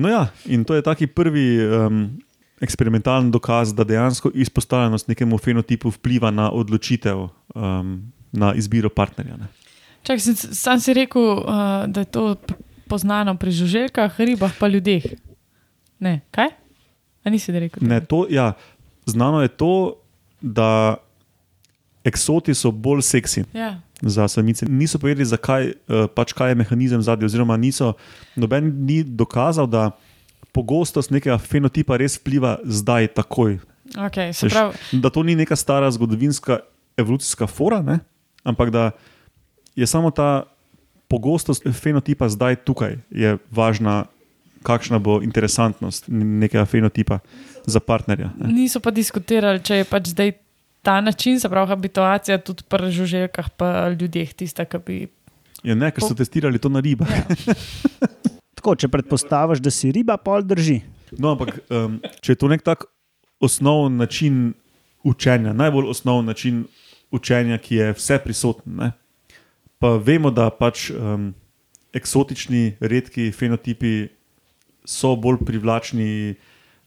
No 0.00 0.10
ja, 0.10 0.24
in 0.50 0.64
to 0.66 0.74
je 0.74 0.82
taki 0.82 1.06
prvi 1.06 1.60
um, 1.62 2.02
eksperimentalen 2.60 3.30
dokaz, 3.30 3.74
da 3.74 3.84
dejansko 3.84 4.32
izpostavljenost 4.34 5.08
nekemu 5.08 5.38
fenotipu 5.38 5.92
vpliva 5.94 6.30
na 6.30 6.50
odločitev, 6.50 7.28
um, 7.54 7.96
na 8.32 8.54
izbiro 8.54 8.88
partnerja. 8.88 9.36
Ne. 9.36 9.50
Čak, 10.02 10.20
sem, 10.20 10.34
sam 10.34 10.80
si 10.80 10.94
rekel, 10.96 11.22
uh, 11.22 11.86
da 11.86 12.02
je 12.02 12.10
to 12.10 12.34
poznano 12.88 13.36
pri 13.38 13.52
žuželkah, 13.54 14.18
ribah 14.18 14.56
pa 14.58 14.68
ljudeh. 14.68 15.06
Ne, 16.00 16.20
kaj? 16.34 16.50
A 17.24 17.30
nisi 17.30 17.52
rekel? 17.52 17.84
Ne, 17.84 18.00
to, 18.00 18.24
ja, 18.32 18.54
znano 19.10 19.42
je 19.42 19.48
to, 19.48 19.74
da 20.40 20.96
eksoti 22.04 22.54
so 22.54 22.70
bolj 22.70 23.02
seksi. 23.02 23.44
Ja. 23.52 23.80
za 24.02 24.28
samice. 24.28 24.64
Niso 24.64 24.98
povedali, 24.98 25.24
zakaj, 25.28 25.66
eh, 25.68 25.74
pač 26.14 26.32
kaj 26.32 26.50
je 26.50 26.54
mehanizem 26.54 27.02
zadnji, 27.04 27.28
oziroma 27.28 27.56
niso, 27.60 27.92
noben 28.36 28.72
ni 28.88 29.04
dokazal, 29.04 29.68
da 29.68 29.90
pogostost 30.56 31.12
nekega 31.12 31.38
fenotipa 31.38 31.96
res 32.00 32.16
vpliva 32.16 32.58
zdaj, 32.64 33.12
takoj. 33.14 33.60
Okay, 33.90 34.32
pravi, 34.32 34.78
Da 34.92 35.10
to 35.10 35.22
ni 35.22 35.34
neka 35.34 35.56
stara 35.56 35.90
zgodovinska 35.90 36.60
evolucijska 36.96 37.46
fora, 37.46 37.82
ne? 37.82 37.98
ampak 38.44 38.70
da 38.70 38.90
je 39.76 39.86
samo 39.86 40.10
ta 40.10 40.48
pogostost 41.08 41.66
fenotipa 41.72 42.28
zdaj 42.28 42.56
tukaj, 42.64 42.96
je 43.10 43.38
važna, 43.50 44.04
kakšna 44.62 44.98
bo 44.98 45.20
interesantnost 45.24 46.08
nekega 46.08 46.64
fenotipa 46.68 47.18
za 47.66 47.80
partnerja. 47.80 48.30
Ne? 48.38 48.52
niso 48.52 48.80
pa 48.80 48.90
diskutirali, 48.90 49.62
če 49.64 49.82
je 49.82 49.88
pač 49.88 50.12
zdaj 50.12 50.32
ta 50.82 51.00
način, 51.00 51.40
se 51.40 51.48
pravi, 51.48 51.68
habituacija 51.68 52.38
tudi 52.38 52.64
pri 52.68 52.90
žuželkah, 52.92 53.50
pa 53.56 53.88
ljudeh, 53.92 54.32
tista, 54.34 54.64
ki 54.64 54.80
bi. 54.86 55.00
Ja, 55.64 55.76
ne, 55.76 55.90
ker 55.92 56.04
so 56.04 56.16
testirali 56.16 56.58
to 56.58 56.72
na 56.72 56.80
ribah. 56.80 57.10
Ja. 57.10 57.56
Tako, 58.60 58.76
če 58.76 58.88
predpostaviš, 58.92 59.60
da 59.64 59.72
si 59.72 59.92
riba, 59.92 60.16
pol 60.20 60.44
drži. 60.44 60.80
No, 61.16 61.34
ampak 61.34 61.60
um, 61.68 61.98
če 62.20 62.32
je 62.34 62.40
to 62.40 62.48
nek 62.48 62.64
tak 62.64 62.86
osnoven 63.40 63.96
način 64.00 64.52
učenja, 65.04 65.52
najbolj 65.56 65.90
osnoven 65.92 66.28
način 66.28 66.64
učenja, 67.10 67.58
ki 67.58 67.80
je 67.80 67.92
vse 67.96 68.18
prisoten, 68.24 68.76
ne? 68.76 68.92
pa 69.80 69.94
vemo, 69.96 70.28
da 70.30 70.50
pač 70.52 70.90
um, 70.92 71.30
eksotični, 71.96 72.76
redki 72.80 73.30
fenotipi 73.32 74.10
so 74.84 75.14
bolj 75.16 75.42
privlačni 75.46 76.36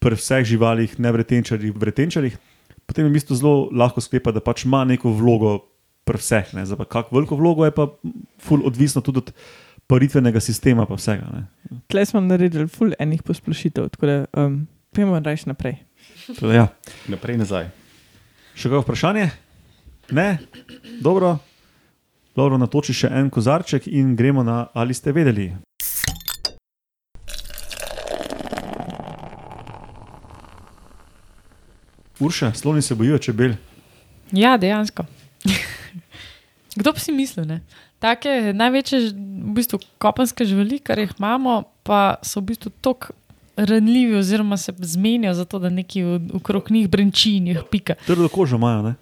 pri 0.03 0.17
vseh 0.19 0.43
živalih, 0.47 0.99
ne 0.99 1.11
vretenčarjih, 1.15 1.75
vretenčarjih, 1.79 2.35
potem 2.85 3.05
je 3.07 3.11
v 3.11 3.15
bistvu 3.15 3.37
zelo 3.39 3.55
lahko 3.71 4.03
sklepati, 4.03 4.35
da 4.35 4.43
pač 4.43 4.65
ima 4.67 4.83
neko 4.87 5.13
vlogo 5.15 5.59
pri 6.03 6.19
vseh. 6.19 6.53
ne. 6.53 6.65
Zdaj 6.65 6.77
pa 6.83 6.85
Kako 6.85 7.15
veliko 7.15 7.35
vlogo 7.39 7.65
je 7.65 7.71
pa 7.71 7.87
ful 8.39 8.65
odvisno 8.67 9.01
tudi 9.01 9.23
od 9.23 9.31
paritvenega 9.87 10.39
sistema 10.39 10.85
pa 10.85 10.95
vsega. 10.95 11.23
Ne. 11.31 11.41
Tle 11.87 12.05
smo 12.05 12.21
naredili 12.21 12.67
ful 12.67 12.91
enih 12.99 13.23
posplošitev, 13.23 13.89
tako 13.89 14.05
da 14.05 14.17
um, 14.33 14.67
pojmo 14.91 15.19
rajš 15.19 15.45
naprej. 15.45 15.79
Tako 16.27 16.47
da 16.47 16.53
Ja. 16.53 16.67
Naprej 17.07 17.37
nazaj. 17.37 17.71
Še 18.53 18.69
kakšno 18.69 18.83
vprašanje? 18.83 19.31
Ne? 20.11 20.37
Dobro. 21.01 21.37
Dobro, 22.35 22.57
natoči 22.57 22.93
še 22.93 23.09
en 23.13 23.29
kozarček 23.29 23.87
in 23.87 24.15
gremo 24.17 24.43
na 24.43 24.67
ali 24.73 24.93
ste 24.93 25.13
vedeli. 25.13 25.53
Urša, 32.19 32.53
sloni 32.53 32.81
se 32.81 32.95
bojijo 32.95 33.17
čebel. 33.17 33.53
Ja, 34.31 34.57
dejansko. 34.57 35.05
Kdo 36.75 36.93
bi 36.93 36.99
si 36.99 37.11
mislil? 37.11 37.45
Ne? 37.45 37.61
Take 37.99 38.53
največje 38.53 38.99
v 39.13 39.53
bistvu, 39.55 39.79
kopenske 39.97 40.45
živali, 40.45 40.79
kar 40.79 40.99
jih 40.99 41.13
imamo, 41.19 41.63
pa 41.83 42.15
so 42.25 42.41
v 42.41 42.51
bistvu 42.53 42.71
tako 42.81 43.13
ranljivi, 43.55 44.15
oziroma 44.17 44.57
se 44.57 44.73
zmenijo 44.77 45.33
zato, 45.33 45.59
da 45.59 45.69
neki 45.69 46.03
okrog 46.33 46.71
njih 46.71 46.89
brenči 46.89 47.35
in 47.37 47.47
jih 47.47 47.61
pika. 47.71 47.95
Trdo 48.05 48.27
kožo 48.27 48.55
imajo, 48.55 48.81
ne? 48.81 48.93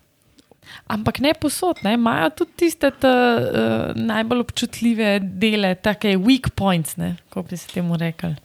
Ampak 0.92 1.20
ne 1.20 1.34
posod, 1.34 1.80
ne? 1.84 1.94
imajo 1.94 2.30
tudi 2.42 2.52
tiste 2.66 2.92
ta, 3.00 3.14
uh, 3.40 3.96
najbolj 3.96 4.44
občutljive 4.44 5.20
dele, 5.20 5.76
take 5.76 6.18
weak 6.20 6.52
points, 6.56 6.98
kot 7.30 7.50
bi 7.50 7.58
se 7.58 7.68
temu 7.72 7.98
rekli. 7.98 8.36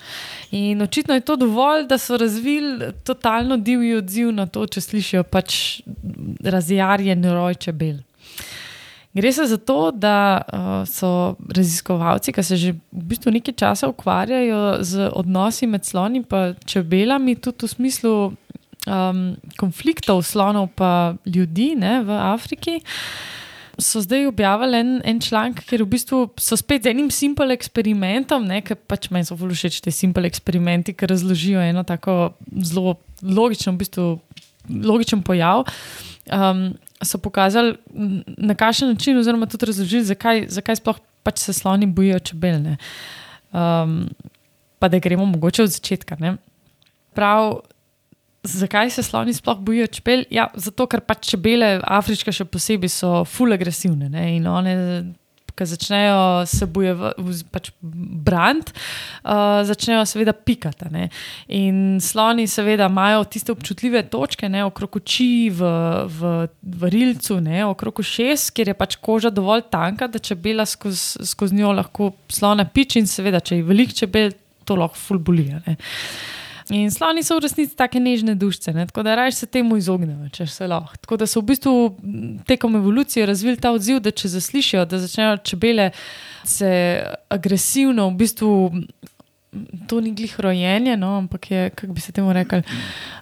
In 0.51 0.83
očitno 0.83 1.15
je 1.15 1.25
to 1.27 1.37
dovolj, 1.37 1.87
da 1.91 1.99
so 1.99 2.17
razvili 2.17 2.93
totalno 3.05 3.57
divji 3.57 3.97
odziv 3.97 4.31
na 4.33 4.47
to, 4.47 4.67
če 4.67 4.81
slišijo 4.81 5.25
pač 5.25 5.81
razjarjen 6.45 7.25
roj 7.33 7.59
čebel. 7.67 8.05
Gre 9.17 9.33
se 9.33 9.47
za 9.49 9.57
to, 9.57 9.91
da 9.91 10.43
uh, 10.45 10.89
so 10.89 11.35
raziskovalci, 11.57 12.33
ki 12.37 12.43
se 12.43 12.57
že 12.57 12.73
v 12.93 13.05
bistvu 13.11 13.33
nekaj 13.33 13.55
časa 13.57 13.89
ukvarjajo 13.89 14.83
z 14.85 15.09
odnosi 15.09 15.67
med 15.67 15.89
sloni 15.89 16.21
in 16.21 16.55
čebelami, 16.65 17.39
tudi 17.41 17.65
v 17.65 17.71
smislu 17.71 18.13
um, 18.87 19.37
konfliktov 19.59 20.23
slonov 20.27 20.71
in 20.79 21.19
ljudi 21.27 21.75
ne, 21.79 22.01
v 22.03 22.11
Afriki. 22.11 22.81
So 23.79 24.01
zdaj 24.01 24.27
objavili 24.31 24.79
en, 24.81 24.93
en 25.05 25.21
članek, 25.21 25.61
ker 25.69 25.83
v 25.85 25.91
bistvu 25.93 26.23
so 26.41 26.57
spet 26.57 26.87
z 26.87 26.95
enim 26.95 27.11
simpel 27.13 27.53
eksperimentom, 27.53 28.49
ker 28.65 28.79
pač 28.89 29.11
meni 29.13 29.29
so 29.29 29.37
všeč 29.37 29.83
te 29.85 29.93
simpel 29.93 30.25
eksperimenti, 30.25 30.95
ki 30.97 31.11
razložijo 31.11 31.61
eno 31.61 31.85
tako 31.85 32.33
zelo 32.57 32.97
logično, 33.21 33.75
v 33.75 33.83
bistvu 33.85 34.07
logičen 34.69 35.21
pojav. 35.23 35.67
Um, 36.33 36.73
so 37.05 37.21
pokazali, 37.21 37.77
na 38.41 38.57
kakšen 38.57 38.95
način, 38.95 39.19
oziroma 39.19 39.47
tudi 39.47 39.69
razložili, 39.69 40.09
zakaj, 40.09 40.47
zakaj 40.49 40.81
sploh 40.81 40.97
pač 41.27 41.43
se 41.43 41.53
sloni 41.53 41.87
bojijo 41.87 42.19
čebel. 42.19 42.63
ne. 42.63 42.77
Um, 43.53 44.09
pa 44.79 44.89
da 44.89 44.99
gremo 44.99 45.25
mogoče 45.27 45.63
od 45.63 45.71
začetka. 45.71 46.17
Ne. 46.21 46.37
Prav, 47.15 47.61
zakaj 48.47 48.91
se 48.91 49.03
sloni 49.03 49.35
sploh 49.35 49.61
bojijo 49.61 49.87
čebel? 49.87 50.25
Ja, 50.31 50.49
zato, 50.55 50.87
ker 50.91 51.03
pač 51.05 51.33
čebele, 51.33 51.77
afriške 51.83 52.33
še 52.35 52.47
posebej, 52.49 52.93
so 52.93 53.21
full 53.29 53.57
agresivne 53.57 54.11
ne? 54.13 54.29
in 54.39 54.51
one. 54.51 54.75
Ko 55.57 55.65
začnejo 55.65 56.45
se 56.45 56.67
bojevati, 56.69 57.37
pač 57.49 57.71
brant, 57.81 58.75
uh, 59.25 59.63
začnejo 59.65 60.03
seveda 60.05 60.35
pikati. 60.37 60.91
ne. 60.93 61.07
In 61.49 61.97
sloni, 61.97 62.45
seveda, 62.45 62.91
imajo 62.93 63.25
tiste 63.25 63.55
občutljive 63.55 64.03
točke, 64.13 64.51
ne, 64.53 64.67
okrog 64.69 65.01
oči, 65.01 65.49
v, 65.49 65.71
v, 66.13 66.35
v 66.61 66.93
rilcu, 66.93 67.39
ne, 67.41 67.65
okrog 67.71 68.05
ušes, 68.05 68.51
kjer 68.53 68.75
je 68.75 68.77
pač 68.77 68.99
koža 69.01 69.33
dovolj 69.33 69.65
tanka, 69.73 70.11
da 70.13 70.21
čebela 70.21 70.69
skozi 70.69 71.25
skoz 71.25 71.57
njo 71.57 71.73
lahko 71.73 72.13
slona 72.29 72.69
piči, 72.69 73.01
in 73.01 73.09
seveda, 73.09 73.41
če 73.41 73.63
je 73.63 73.65
veliko 73.65 73.97
čebel, 73.97 74.37
to 74.69 74.77
lahko 74.77 75.01
ful 75.01 75.25
boli. 75.25 75.55
ne. 75.57 75.81
In 76.71 76.91
sloni 76.91 77.23
so 77.23 77.37
v 77.39 77.45
resnici 77.45 77.77
tako 77.79 78.01
nežne 78.03 78.35
dušice, 78.35 78.73
ne? 78.75 78.87
tako 78.87 79.03
da 79.07 79.15
raje 79.15 79.33
se 79.33 79.47
temu 79.47 79.77
izognemo, 79.77 80.29
če 80.35 80.47
se 80.51 80.67
lahko. 80.67 80.97
Tako 81.01 81.17
da 81.17 81.27
so 81.31 81.41
v 81.41 81.47
bistvu 81.53 81.75
tekom 82.47 82.75
evolucije 82.77 83.27
razvili 83.27 83.57
ta 83.57 83.71
odziv, 83.71 84.01
da 84.03 84.11
če 84.11 84.29
zaslišijo, 84.35 84.87
da 84.91 84.99
začnejo 84.99 85.37
čebele 85.47 85.91
se 86.45 86.71
agresivno, 87.31 88.09
v 88.11 88.17
bistvu 88.25 88.51
to 89.89 90.01
ni 90.01 90.11
glih 90.13 90.35
rojenje, 90.41 90.97
no, 91.01 91.15
ampak 91.17 91.51
je, 91.51 91.71
kako 91.71 91.93
bi 91.93 92.01
se 92.01 92.13
temu 92.13 92.33
rekli. 92.33 92.59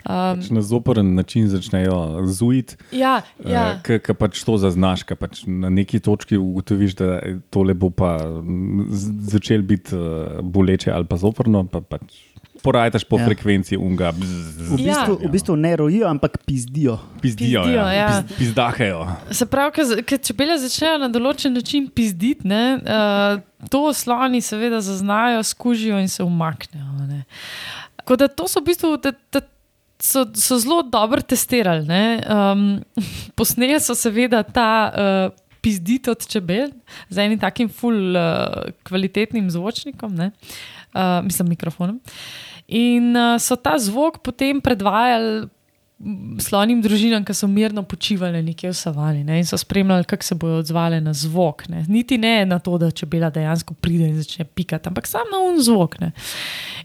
Um, 0.09 0.41
Na 0.51 0.63
zoporen 0.63 1.15
način 1.15 1.49
začnejo 1.49 2.25
zujiti, 2.27 2.77
ja, 2.93 3.21
ja. 3.47 3.79
ki 3.85 4.01
pač 4.19 4.41
to 4.45 4.57
zaznaš, 4.59 5.05
ki 5.07 5.15
pač 5.15 5.45
na 5.47 5.71
neki 5.71 6.01
točki 6.01 6.37
ugotoviš, 6.41 6.97
da 6.99 7.21
tole 7.55 7.75
bo 7.75 7.91
pa 7.91 8.17
mm, 8.25 8.89
z- 8.91 9.15
začel 9.37 9.63
biti 9.63 9.95
eh, 9.95 10.41
boleče 10.43 10.91
ali 10.91 11.07
pa 11.07 11.17
zoprno. 11.21 11.65
Pa 11.71 11.81
pač 11.81 12.19
porajtaš 12.65 13.05
po 13.05 13.17
Ja. 13.17 13.21
ja. 13.21 13.27
frekvenci 13.27 13.77
unga, 13.77 14.11
V 14.11 14.19
bzz, 14.19 14.71
Ja. 14.73 14.77
bistvu, 14.79 15.15
v 15.21 15.31
bistvu 15.31 15.57
ne 15.57 15.77
rojijo, 15.77 16.09
ampak 16.09 16.39
pizdijo. 16.41 16.97
pizdijo, 17.21 17.63
Pizdijo, 17.63 17.83
ja. 17.83 17.93
ja. 17.93 18.09
Piz, 18.23 18.37
pizdahajo. 18.39 19.07
Se 19.31 19.47
pravi, 19.47 19.71
ker 20.03 20.19
čebele 20.19 20.57
začnejo 20.59 20.99
na 20.99 21.09
določen 21.09 21.53
način 21.53 21.87
pizditi, 21.87 22.43
ne, 22.45 22.63
uh, 22.77 23.39
to 23.69 23.93
sloni 23.93 24.41
seveda 24.41 24.81
zaznajo, 24.81 25.43
skužijo 25.45 26.01
in 26.01 26.09
se 26.09 26.23
umaknejo. 26.23 26.85
a 26.85 27.07
ne. 27.07 27.25
Tako 27.97 28.17
da 28.17 28.29
to 28.29 28.49
so 28.49 28.61
v 28.61 28.65
bistvu. 28.65 28.97
Da, 28.97 29.13
da, 29.31 29.41
So, 29.97 30.27
so 30.35 30.59
zelo 30.59 30.83
dobro 30.83 31.23
testirali. 31.23 31.87
ne. 31.87 32.21
Um, 32.27 32.83
posneje 33.39 33.79
so 33.81 33.95
seveda 33.95 34.43
ta 34.43 34.91
uh, 35.31 35.33
pizdit 35.63 36.09
od 36.09 36.27
čebel 36.27 36.69
z 37.09 37.19
enim 37.19 37.39
takim 37.39 37.69
full 37.71 38.13
uh, 38.13 38.21
kvalitetnim 38.83 39.49
zvočnikom, 39.49 40.13
ne, 40.15 40.31
uh, 40.93 41.25
mislim, 41.25 41.49
mikrofonom. 41.49 42.01
In 42.69 43.13
uh, 43.17 43.37
so 43.41 43.57
ta 43.57 43.77
zvok 43.79 44.23
potem 44.25 44.61
predvajali 44.61 45.49
slonim 46.43 46.81
družinam, 46.83 47.25
ki 47.25 47.35
so 47.37 47.47
mirno 47.49 47.85
počivali 47.87 48.43
nekje 48.45 48.73
v 48.73 48.77
savani 48.77 49.23
ne, 49.25 49.39
in 49.41 49.47
so 49.49 49.57
spremljali, 49.59 50.05
kako 50.09 50.27
se 50.27 50.35
bodo 50.35 50.59
odzvali 50.61 51.01
na 51.01 51.15
zvok. 51.17 51.69
Ne. 51.73 51.85
Niti 51.89 52.19
ne 52.19 52.45
na 52.47 52.59
to, 52.59 52.77
da 52.79 52.91
čebela 52.91 53.31
dejansko 53.31 53.77
pride 53.81 54.11
in 54.11 54.19
začne 54.19 54.45
pikati, 54.45 54.91
ampak 54.91 55.07
samo 55.09 55.31
na 55.33 55.41
un 55.47 55.63
zvok. 55.63 56.01
Ne. 56.03 56.13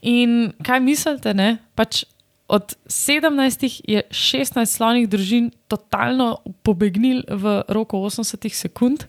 In 0.02 0.54
kaj 0.64 0.80
mislite? 0.86 1.34
Ne? 1.34 1.58
Pač 1.76 2.06
od 2.50 2.74
17 2.90 3.82
je 3.86 4.02
16 4.10 4.66
slonih 4.66 5.10
družin 5.10 5.52
totalno 5.70 6.40
pobegnil 6.66 7.22
v 7.30 7.60
roku 7.70 8.00
80 8.02 8.50
sekund, 8.58 9.06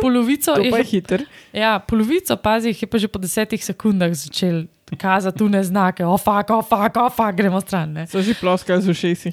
polovico 0.00 0.54
je 0.56 0.70
pa 0.72 0.80
je 0.80 0.88
hiter. 0.88 1.26
Ja, 1.52 1.76
polovico 1.84 2.36
pazi, 2.40 2.72
jih 2.72 2.86
je 2.86 2.88
pa 2.88 2.98
že 2.98 3.12
po 3.12 3.20
desetih 3.20 3.60
sekundah 3.60 4.14
začel 4.16 4.64
kazati 4.96 5.38
tu 5.38 5.48
neznake, 5.48 6.04
ofak, 6.04 6.50
ofak, 6.50 6.96
ofak, 6.96 7.36
gremo 7.36 7.60
stran. 7.60 7.92
Ne. 7.92 8.06
So 8.06 8.22
že 8.22 8.34
ploskali 8.34 8.82
z 8.82 8.88
ušesi. 8.90 9.32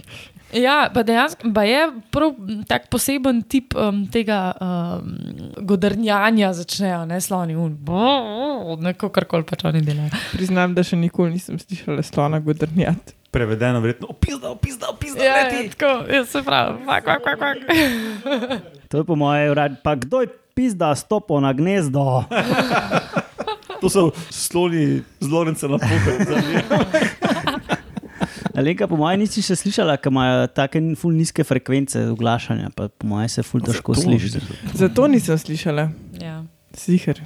Ja, 0.53 0.89
pa 0.93 1.03
dejansko 1.05 1.51
pa 1.53 1.63
je 1.63 1.81
prav 2.09 2.33
tak 2.65 2.89
poseben 2.89 3.43
tip 3.45 3.75
um, 3.77 4.07
tega 4.09 4.49
um, 4.57 5.13
godrnjanja, 5.61 6.53
začnejo 6.57 7.03
ne 7.05 7.21
sloni, 7.21 7.53
un, 7.53 7.77
neko 8.81 9.11
karkoli 9.13 9.45
pač 9.45 9.67
oni 9.69 9.83
delajo. 9.85 10.09
Priznam, 10.33 10.73
da 10.73 10.81
še 10.85 10.97
nikoli 10.97 11.37
nisem 11.37 11.61
slišala 11.61 12.01
slona 12.05 12.41
godrnjati. 12.41 13.13
Prevedeno, 13.29 13.77
verjetno, 13.83 14.09
opizda, 14.09 14.49
opizda, 14.49 14.89
opizda. 14.89 15.21
Ja, 15.21 15.37
leti." 15.37 15.67
ja, 15.67 15.71
tako, 15.75 15.93
ja, 16.09 16.25
se 16.25 16.41
pravi, 16.41 16.81
fak, 16.89 17.05
fak, 17.05 17.29
fak, 17.29 17.39
fak. 17.45 18.77
To 18.89 19.03
je 19.03 19.05
po 19.05 19.13
mojem. 19.13 19.77
Pa 19.85 19.93
kdo 20.01 20.25
je 20.25 20.33
pizda 20.57 20.95
stopo 20.97 21.37
na 21.37 21.53
gnezdo? 21.53 22.25
To 23.81 23.89
so 23.89 24.11
sloni 24.29 25.01
z 25.19 25.27
Lorence 25.27 25.67
na 25.67 25.79
pohod. 25.79 26.27
Alenka, 28.59 28.87
po 28.91 28.97
mojem 28.99 29.23
nisi 29.23 29.39
še 29.45 29.55
slišala, 29.55 29.95
ker 30.03 30.11
imajo 30.11 30.47
tako 30.51 30.81
ful 30.99 31.13
nizke 31.15 31.45
frekvence 31.47 32.01
oglašanja, 32.11 32.73
pa 32.75 32.89
po 32.91 33.07
mojem 33.07 33.31
se 33.31 33.43
ful 33.47 33.63
težko 33.63 33.95
sliši. 33.95 34.41
Zato 34.75 35.07
nisem 35.07 35.39
slišala. 35.39 35.87
Ja. 36.19 36.41
Siher. 36.75 37.21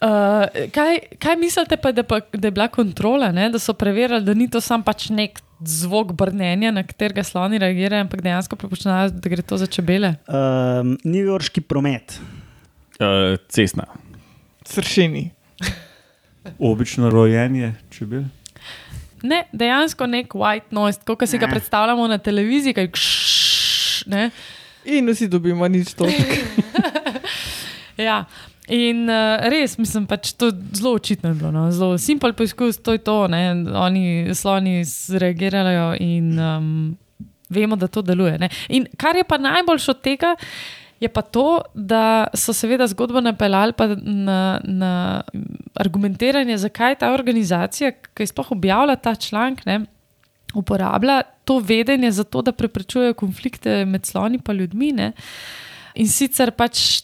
Uh, 0.00 0.44
kaj, 0.76 1.00
kaj 1.22 1.38
mislite, 1.40 1.80
pa, 1.80 1.94
da, 1.96 2.04
pa, 2.04 2.20
da 2.32 2.50
je 2.50 2.56
bila 2.56 2.68
kontrola, 2.72 3.30
ne? 3.32 3.48
da 3.52 3.58
so 3.62 3.72
preverili, 3.72 4.20
da 4.26 4.36
ni 4.36 4.50
to 4.52 4.60
samo 4.60 4.84
pač 4.84 5.08
nek 5.14 5.40
zvok 5.64 6.12
brnenja, 6.16 6.74
na 6.76 6.84
katerega 6.84 7.24
sloni 7.24 7.60
reagirajo, 7.60 8.04
ampak 8.04 8.22
dejansko 8.24 8.60
prepočunajo, 8.60 9.14
da 9.16 9.32
gre 9.32 9.44
to 9.44 9.56
za 9.60 9.68
čebele? 9.68 10.14
Um, 10.28 10.96
Newyorški 11.04 11.64
promet. 11.64 12.20
Uh, 13.00 13.36
cestna. 13.48 13.88
Sršeni. 14.70 15.30
Obično 16.58 17.10
rojenje 17.10 17.74
čebel. 17.90 18.22
Ne, 19.22 19.44
dejansko 19.52 20.06
nek 20.06 20.32
white 20.34 20.70
noise, 20.70 21.00
kot 21.04 21.28
si 21.28 21.38
ga 21.38 21.48
predstavljamo 21.50 22.06
na 22.08 22.18
televiziji, 22.18 22.74
kaj 22.74 22.88
kš, 22.94 24.06
ne. 24.06 24.30
In 24.84 25.10
vsi 25.10 25.28
dobimo 25.28 25.68
nič 25.68 25.94
točk. 25.94 26.38
Ja. 28.00 28.24
In 28.70 29.08
uh, 29.10 29.42
res, 29.50 29.74
mislim, 29.76 30.06
pač 30.08 30.32
to 30.38 30.50
zelo 30.72 30.94
očitno 30.96 31.32
je 31.32 31.36
bilo. 31.40 31.50
No? 31.52 31.66
Zelo 31.74 31.98
simpel 31.98 32.32
poizkus, 32.38 32.78
to 32.78 32.94
je 32.94 33.02
to. 33.04 33.26
Ne? 33.28 33.50
Oni 33.76 34.34
sloni 34.34 34.84
zreagirajo 34.86 35.96
in 36.00 36.38
um, 36.38 36.68
vemo, 37.50 37.76
da 37.76 37.90
to 37.90 38.02
deluje. 38.06 38.38
Ne? 38.38 38.48
In 38.70 38.86
kar 38.96 39.18
je 39.18 39.26
pa 39.26 39.40
najboljše 39.42 39.90
od 39.90 40.00
tega, 40.06 40.34
je 41.00 41.08
pa 41.08 41.22
to, 41.22 41.62
da 41.74 42.26
so 42.34 42.52
seveda 42.52 42.86
zgodbo 42.86 43.20
napeljali 43.20 43.72
na, 44.02 44.60
na 44.64 45.22
argumentiranje, 45.74 46.58
zakaj 46.58 46.98
ta 47.00 47.12
organizacija, 47.12 47.92
ki 47.92 48.22
je 48.22 48.26
sploh 48.26 48.52
objavila 48.52 48.96
ta 48.96 49.14
članek, 49.14 49.64
uporablja 50.54 51.22
to 51.44 51.58
vedenje 51.58 52.10
za 52.12 52.24
to, 52.24 52.42
da 52.42 52.52
preprečujejo 52.52 53.14
konflikte 53.14 53.84
med 53.84 54.06
sloni 54.06 54.40
in 54.48 54.56
ljudmi. 54.56 54.92
Ne? 54.92 55.12
In 55.94 56.08
sicer 56.08 56.50
pač. 56.50 57.02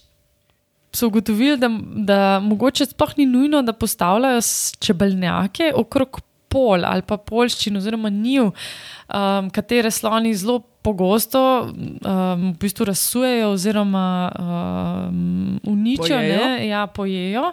So 0.96 1.10
ugotovili, 1.10 1.58
da, 1.60 1.68
da 2.08 2.18
mogoče 2.40 2.86
sploh 2.86 3.10
ni 3.18 3.26
nujno, 3.26 3.60
da 3.62 3.72
postavljajo 3.72 4.40
čebeljake 4.80 5.72
okrog 5.76 6.20
pol 6.48 6.84
ali 6.84 7.02
pa 7.02 7.16
polščin, 7.16 7.76
oziroma 7.76 8.10
njiv, 8.10 8.50
um, 8.52 9.50
katere 9.50 9.90
sloni 9.90 10.34
zelo 10.34 10.60
pogosto 10.86 11.40
um, 11.66 12.52
v 12.52 12.58
bistvu 12.60 12.86
razsujejo 12.86 13.50
oziroma 13.56 14.06
um, 14.38 15.60
uničijo, 15.66 16.18
Pojejo. 16.18 16.44
ne, 16.44 16.68
ja, 16.68 16.86
pojejo. 16.86 17.50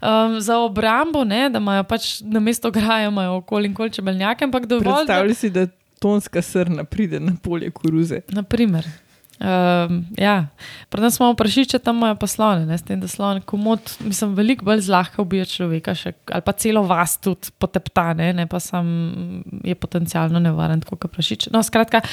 Um, 0.00 0.40
za 0.40 0.58
obrambo, 0.58 1.24
ne, 1.24 1.50
da 1.52 1.60
imajo 1.60 1.84
pač 1.84 2.20
na 2.24 2.40
mesto 2.40 2.70
graja, 2.70 3.08
imajo 3.08 3.36
okoli 3.42 3.68
in 3.68 3.74
koli 3.74 3.92
čebeljake, 3.92 4.44
ampak 4.44 4.66
dovolj. 4.66 5.04
Predstavljaj 5.04 5.34
si, 5.34 5.50
da 5.50 5.66
tonska 6.02 6.42
srna 6.42 6.84
pride 6.84 7.20
na 7.20 7.32
polje 7.42 7.70
koruze. 7.70 8.20
Naprimer. 8.28 8.86
Um, 9.42 10.04
ja. 10.18 10.46
Nas 11.02 11.16
smo 11.16 11.32
vprašali, 11.32 11.66
če 11.72 11.80
tam 11.82 11.96
imajo 11.98 12.14
pa 12.20 12.28
slone, 12.30 12.62
ne? 12.68 12.76
s 12.78 12.84
tem, 12.86 13.00
da 13.02 13.08
slon, 13.10 13.40
komod, 13.48 13.90
mislim, 14.06 14.36
veliko 14.38 14.68
bolj 14.68 14.84
zlahka 14.86 15.18
ubija 15.24 15.46
človeka, 15.50 15.96
še, 15.98 16.12
ali 16.30 16.44
pa 16.46 16.54
celo 16.54 16.84
vas 16.86 17.16
tudi 17.18 17.50
poteptane, 17.58 18.28
ne 18.38 18.46
pa 18.46 18.60
sam 18.62 18.86
je 19.66 19.74
potencialno 19.74 20.38
nevaren, 20.42 20.84
kot 20.86 21.08
prašič. 21.10 21.48
No, 21.50 21.64
skratka, 21.66 22.04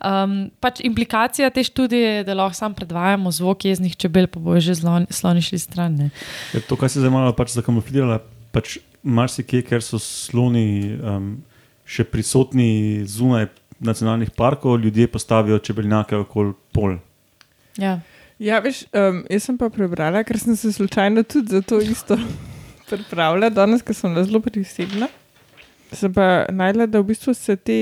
um, 0.00 0.38
pač 0.64 0.80
implikacija 0.86 1.50
te 1.52 1.66
študije 1.68 2.14
je, 2.20 2.24
da 2.30 2.38
lahko 2.38 2.56
sam 2.56 2.76
predvajamo 2.78 3.34
zvok 3.36 3.68
jeznih 3.68 3.98
čebel, 4.00 4.30
pa 4.32 4.40
bojo 4.40 4.64
že 4.64 4.78
sloni, 4.80 5.12
sloni 5.12 5.44
šli 5.44 5.60
stran. 5.60 6.00
Ne? 6.00 6.10
Je 6.56 6.64
to, 6.64 6.80
kar 6.80 6.88
se 6.88 7.04
zdaj 7.04 7.12
malo 7.12 7.36
pač 7.36 7.52
zakamuflirala, 7.58 8.22
pač 8.54 8.78
marsikje, 9.04 9.60
ker 9.66 9.84
so 9.84 10.00
sloni 10.00 10.96
um, 10.96 11.34
še 11.84 12.08
prisotni 12.08 13.04
zunaj 13.04 13.50
nacionalnih 13.78 14.30
parkov, 14.30 14.78
ljudje 14.80 15.06
postavijo 15.08 15.58
čebeljake 15.58 16.16
okoli 16.16 16.54
pol. 16.72 16.96
Ja. 17.76 18.00
Ja, 18.38 18.60
veš, 18.62 18.84
um, 18.94 19.24
jaz 19.30 19.48
sem 19.48 19.56
pa 19.58 19.66
prebrala, 19.70 20.22
ker 20.22 20.38
sem 20.38 20.56
se 20.56 20.70
slučajno 20.72 21.24
tudi 21.26 21.56
za 21.56 21.62
to 21.62 21.80
isto 21.82 22.18
pripravila, 22.90 23.50
danes, 23.50 23.82
ker 23.82 23.96
sem 23.98 24.14
bila 24.14 24.24
zelo 24.24 24.40
prisebna. 24.40 25.08
Sem 25.92 26.12
pa 26.14 26.46
najdela, 26.52 26.86
da 26.86 27.00
v 27.00 27.10
bistvu 27.10 27.34
se 27.34 27.56
te 27.56 27.78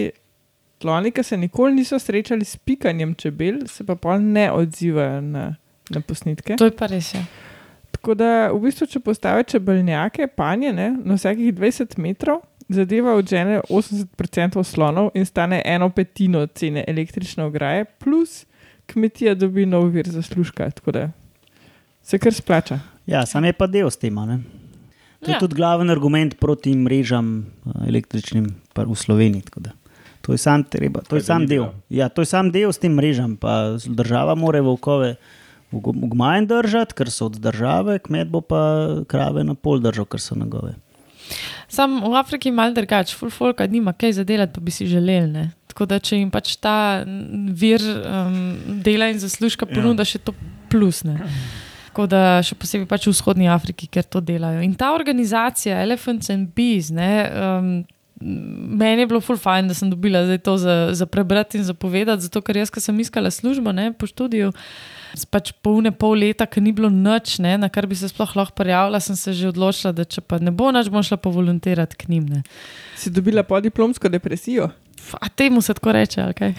sloni, 0.80 1.12
ki 1.12 1.22
se 1.22 1.36
nikoli 1.36 1.74
niso 1.74 1.98
srečali 1.98 2.44
s 2.44 2.56
pikanjem 2.56 3.14
čebel, 3.14 3.66
se 3.68 3.84
pa 3.84 3.96
pol 4.00 4.22
ne 4.22 4.48
odzivajo 4.52 5.20
na, 5.20 5.44
na 5.90 6.00
posnetke. 6.00 6.56
To 6.56 6.70
je 6.70 6.76
pa 6.76 6.88
res. 6.88 7.12
Ja. 7.14 7.24
Tako 7.90 8.14
da, 8.14 8.30
v 8.52 8.60
bistvu, 8.64 8.88
če 8.92 9.00
postaviš 9.04 9.52
čebeljake, 9.56 10.28
panje 10.36 10.72
ne, 10.72 10.90
na 11.04 11.16
vsakih 11.18 11.52
20 11.54 11.98
metrov, 12.00 12.40
zadeva 12.68 13.14
odžene 13.14 13.60
80% 13.62 14.62
slonov 14.64 15.10
in 15.14 15.24
stane 15.24 15.62
eno 15.64 15.90
petino 15.90 16.46
cene 16.46 16.84
električne 16.86 17.44
ograje, 17.44 17.84
plus 17.84 18.44
kmetija 18.86 19.34
dobi 19.34 19.66
nov 19.66 19.88
vir 19.88 20.06
zaslužka. 20.06 20.70
Tako 20.70 20.92
da 20.92 21.10
se 22.02 22.18
kar 22.18 22.34
splača. 22.34 22.78
Ja, 23.06 23.26
sam 23.26 23.44
je 23.44 23.52
pa 23.52 23.66
del 23.66 23.90
s 23.90 23.96
tem. 23.96 24.14
ne. 24.16 24.40
To 25.20 25.30
je 25.30 25.32
Ja. 25.32 25.38
tudi 25.38 25.54
glaven 25.54 25.90
argument 25.90 26.38
proti 26.38 26.74
mrežam 26.74 27.40
eh, 27.66 27.88
električnim 27.88 28.46
pa 28.72 28.82
v 28.82 28.94
Sloveniji. 28.94 29.42
tako 29.42 29.60
da 29.60 29.70
To 30.22 30.32
je 30.32 30.38
sam, 30.38 30.64
treba, 30.64 31.00
to 31.00 31.16
je 31.16 31.22
sam 31.22 31.46
del. 31.46 31.64
Ja, 31.88 32.08
to 32.08 32.22
je 32.22 32.26
sam 32.26 32.50
del 32.50 32.72
s 32.72 32.78
tem 32.78 32.92
mrežam. 32.92 33.36
Pa 33.36 33.50
država 33.78 34.34
mora 34.34 34.60
volkove 34.60 35.14
v 35.72 35.80
go- 35.80 35.92
v 35.92 36.08
gmaj 36.08 36.46
držati, 36.46 36.94
ker 36.94 37.10
so 37.10 37.26
od 37.26 37.38
države, 37.38 37.98
kmet 37.98 38.28
bo 38.28 38.40
pa 38.40 38.60
krave 39.06 39.44
na 39.44 39.54
pol 39.54 39.78
držal, 39.78 40.04
ker 40.04 40.20
so 40.20 40.34
njegove. 40.34 40.74
Sam 41.68 41.98
v 42.04 42.14
Afriki 42.16 42.48
je 42.48 42.54
malo 42.54 42.74
drugače, 42.76 43.14
full 43.18 43.30
folk 43.30 43.60
nima 43.70 43.92
kaj 43.92 44.12
za 44.20 44.24
delati, 44.24 44.52
pa 44.54 44.60
bi 44.60 44.70
si 44.70 44.86
želeli. 44.86 45.30
Ne? 45.32 45.50
Tako 45.66 45.86
da, 45.90 45.98
če 46.00 46.16
jim 46.20 46.30
pač 46.30 46.54
ta 46.62 47.02
mm, 47.06 47.46
vir 47.52 47.82
um, 47.84 48.36
dela 48.84 49.08
in 49.12 49.18
zaslužka 49.20 49.66
Ja. 49.68 49.74
ponuda, 49.74 50.04
še 50.04 50.18
to 50.18 50.32
plus. 50.72 51.02
Ne? 51.04 51.18
Tako 51.90 52.06
da, 52.12 52.22
še 52.44 52.54
posebej 52.54 52.86
pač 52.88 53.06
v 53.08 53.12
vzhodni 53.14 53.48
Afriki, 53.48 53.88
ker 53.88 54.04
to 54.04 54.20
delajo. 54.20 54.60
In 54.64 54.74
ta 54.76 54.92
organizacija, 54.94 55.82
Elephants 55.82 56.30
and 56.30 56.50
Bees, 56.56 56.90
ne, 56.92 57.12
um, 57.32 57.70
meni 58.20 59.02
je 59.02 59.06
bilo 59.06 59.20
full 59.20 59.38
fajn, 59.38 59.68
da 59.68 59.74
sem 59.74 59.90
dobila 59.90 60.24
zdaj 60.24 60.38
to 60.38 60.56
za, 60.58 60.74
za 60.92 61.06
prebrati 61.06 61.58
in 61.58 61.64
za 61.64 61.74
povedati, 61.74 62.22
zato 62.22 62.40
ker 62.40 62.56
jaz, 62.56 62.70
ko 62.72 62.80
sem 62.80 63.00
iskala 63.00 63.30
službo 63.30 63.72
ne, 63.72 63.90
po 63.92 64.08
študiju. 64.08 64.52
Pač 65.30 65.52
polne 65.64 65.92
pol 65.92 66.16
leta, 66.20 66.46
ki 66.48 66.60
ni 66.64 66.72
bilo 66.76 66.88
noč, 66.92 67.36
ne, 67.44 67.56
na 67.60 67.68
kar 67.72 67.86
bi 67.86 67.96
se 67.96 68.08
sploh 68.08 68.32
lahko 68.36 68.56
prijavila, 68.56 69.00
sem 69.00 69.16
se 69.16 69.36
že 69.36 69.52
odločila, 69.52 69.92
da 69.96 70.04
če 70.04 70.24
pa 70.24 70.40
ne 70.40 70.52
bo 70.52 70.72
noč, 70.72 70.88
bom 70.92 71.04
šla 71.04 71.20
povolontirati 71.20 71.96
k 71.96 72.08
njim. 72.12 72.26
Ne. 72.32 72.42
Si 72.96 73.12
dobila 73.12 73.44
podiplomsko 73.44 74.08
depresijo? 74.12 74.70
A 75.20 75.28
temu 75.28 75.62
se 75.62 75.74
tako 75.76 75.92
reče, 75.92 76.20
ali 76.22 76.34
kaj? 76.34 76.54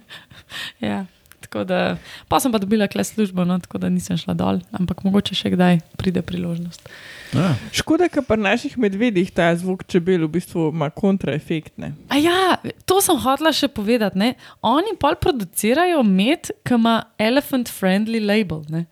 ja. 0.88 1.04
Tako 1.46 1.62
da, 1.64 1.80
pa 2.28 2.40
sem 2.42 2.50
pa 2.52 2.58
dobila 2.58 2.88
kle 2.90 3.04
službo, 3.06 3.46
no, 3.46 3.58
tako 3.62 3.78
da 3.78 3.88
nisem 3.92 4.18
šla 4.18 4.34
dol, 4.34 4.58
ampak 4.74 5.04
mogoče 5.06 5.36
še 5.38 5.54
kdaj 5.54 5.78
pride 5.96 6.22
priložnost. 6.26 6.90
Ja. 7.34 7.52
Škoda, 7.74 8.06
ker 8.10 8.22
pri 8.26 8.38
naših 8.38 8.76
medvedih 8.78 9.30
ta 9.34 9.48
zvok 9.58 9.82
čebel 9.90 10.22
v 10.26 10.30
bistvu 10.36 10.68
ima 10.70 10.88
kontraefekt. 10.94 11.74
ne. 11.78 11.92
A 12.10 12.18
ja, 12.18 12.56
to 12.86 13.00
sem 13.02 13.18
hotela 13.18 13.50
še 13.54 13.68
povedati. 13.68 14.18
Ne? 14.18 14.28
Oni 14.62 14.94
pol 15.00 15.18
producirajo 15.18 16.02
med, 16.06 16.52
ki 16.66 16.78
ima 16.78 16.96
elephant 17.18 17.70
friendly 17.72 18.22
label. 18.22 18.62
Ne? 18.70 18.86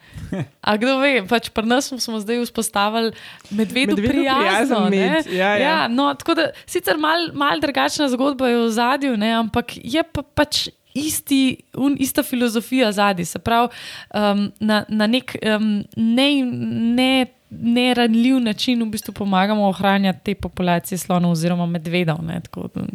A 0.66 0.76
kdo 0.80 0.98
ve, 1.02 1.22
pač 1.30 1.50
pri 1.54 1.66
nas 1.70 1.90
smo, 1.90 2.18
zdaj 2.22 2.42
vzpostavili 2.48 3.14
medvedu, 3.50 3.94
Medvedu 3.96 4.10
prijazno. 4.10 4.84
med, 4.90 5.30
ja, 5.30 5.54
ja. 5.54 5.62
Ja, 5.64 5.78
no, 5.88 6.10
tako 6.18 6.34
da 6.38 6.50
sicer 6.66 6.98
mal, 6.98 7.30
mal 7.34 7.62
drugačna 7.62 8.08
zgodba 8.12 8.50
je 8.50 8.62
v 8.64 8.70
zadju, 8.74 9.16
ne, 9.20 9.30
ampak 9.42 9.78
je 9.78 10.02
pa 10.02 10.22
pač. 10.22 10.66
Isti, 10.94 11.56
un, 11.74 11.96
ista 11.98 12.22
filozofija 12.22 12.92
zadaj, 12.92 13.24
se 13.24 13.38
pravi, 13.38 13.68
um, 14.14 14.44
na, 14.60 14.84
na 14.88 15.06
nek 15.10 15.36
um, 15.42 15.84
ne, 15.96 16.28
ne, 16.94 17.26
neranljiv 17.50 18.38
način 18.40 18.82
v 18.82 18.86
bistvu 18.90 19.12
pomagamo 19.14 19.68
ohranjati 19.68 20.20
te 20.24 20.34
populacije 20.34 20.98
slonov 20.98 21.32
oziroma 21.32 21.66
medvedov. 21.66 22.22
Ne, 22.24 22.40
tako, 22.40 22.68
da, 22.74 22.86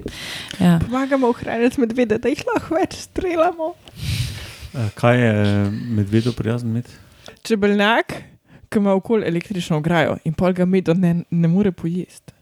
ja. 0.65 0.79
Pomagamo 0.85 1.27
ohranjati 1.27 1.81
medvede, 1.81 2.17
da 2.17 2.29
jih 2.29 2.43
lahko 2.53 2.75
več 2.75 2.95
streljamo. 3.09 3.73
Eh, 4.73 4.89
Kaj 4.95 5.25
je 5.25 5.71
medvedu 5.71 6.33
prijazen 6.33 6.71
med? 6.71 6.89
Čebeljak, 7.41 8.13
ki 8.69 8.77
ima 8.79 8.93
okoli 8.93 9.27
električno 9.27 9.77
ograjo 9.77 10.17
in 10.23 10.33
pol 10.33 10.53
ga 10.53 10.65
medo 10.65 10.93
ne, 10.93 11.23
ne 11.29 11.47
more 11.47 11.71
pojesti. 11.71 12.38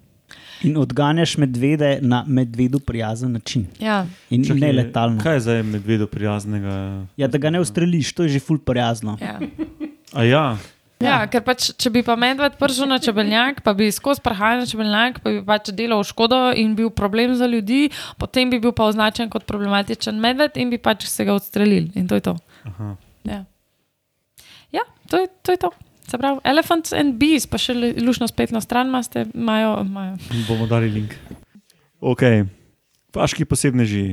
In 0.64 0.78
odganjaš 0.78 1.38
medvede 1.38 2.00
na 2.02 2.24
medvedu 2.28 2.80
prijazen 2.80 3.32
način. 3.32 3.68
Ja. 3.80 4.06
In 4.30 4.44
Čakaj, 4.44 4.60
ne 4.60 4.72
letalno. 4.72 5.22
Kaj 5.24 5.36
je 5.36 5.40
zdaj 5.40 5.64
medvedu 5.64 6.08
prijaznega? 6.08 7.06
Ja, 7.18 7.28
da 7.28 7.38
ga 7.38 7.50
ne 7.50 7.60
ustreliš, 7.62 8.14
to 8.14 8.24
je 8.24 8.30
že 8.30 8.40
ful 8.40 8.58
prijazno. 8.58 9.18
Ja. 9.22 9.40
A 10.14 10.24
ja, 10.24 10.58
Ja, 10.98 11.20
ker 11.30 11.44
pač, 11.46 11.68
če 11.78 11.92
bi 11.94 12.02
pa 12.02 12.16
medved 12.18 12.56
prišel 12.58 12.88
na 12.90 12.98
čebeljak, 12.98 13.60
pa 13.62 13.76
bi 13.78 13.92
skozi 13.94 14.22
prehajal 14.26 14.64
na 14.64 14.70
čebeljak, 14.70 15.20
pa 15.22 15.30
bi 15.30 15.44
pač 15.46 15.70
delal 15.78 16.02
škodo 16.02 16.40
in 16.58 16.74
bil 16.74 16.90
problem 16.90 17.36
za 17.38 17.46
ljudi, 17.46 17.92
potem 18.18 18.50
bi 18.50 18.58
bil 18.64 18.74
pa 18.74 18.88
označen 18.90 19.30
kot 19.30 19.46
problematičen 19.46 20.18
medved 20.18 20.58
in 20.58 20.74
bi 20.74 20.80
pač 20.82 21.06
se 21.06 21.26
ga 21.28 21.36
odstrelili. 21.38 21.92
In 21.94 22.10
to 22.10 22.18
je 22.18 22.26
to. 22.26 22.34
aha. 22.66 22.96
Ja, 23.30 23.44
ja 24.74 24.88
to, 25.06 25.22
je, 25.22 25.30
to 25.46 25.54
je 25.54 25.62
to. 25.68 25.72
Se 26.08 26.18
pravi, 26.18 26.40
Elephants 26.44 26.94
and 26.94 27.14
Bees, 27.16 27.46
pa 27.46 27.58
še 27.58 27.74
lušno 27.98 28.28
spletno 28.28 28.62
stran 28.62 28.88
imate, 28.88 29.26
imajo. 29.34 29.74
imajo. 29.82 30.16
bomo 30.48 30.68
dali 30.68 30.90
link. 30.90 31.14
Ok, 32.02 32.22
vaški 33.14 33.46
posebneži. 33.46 34.06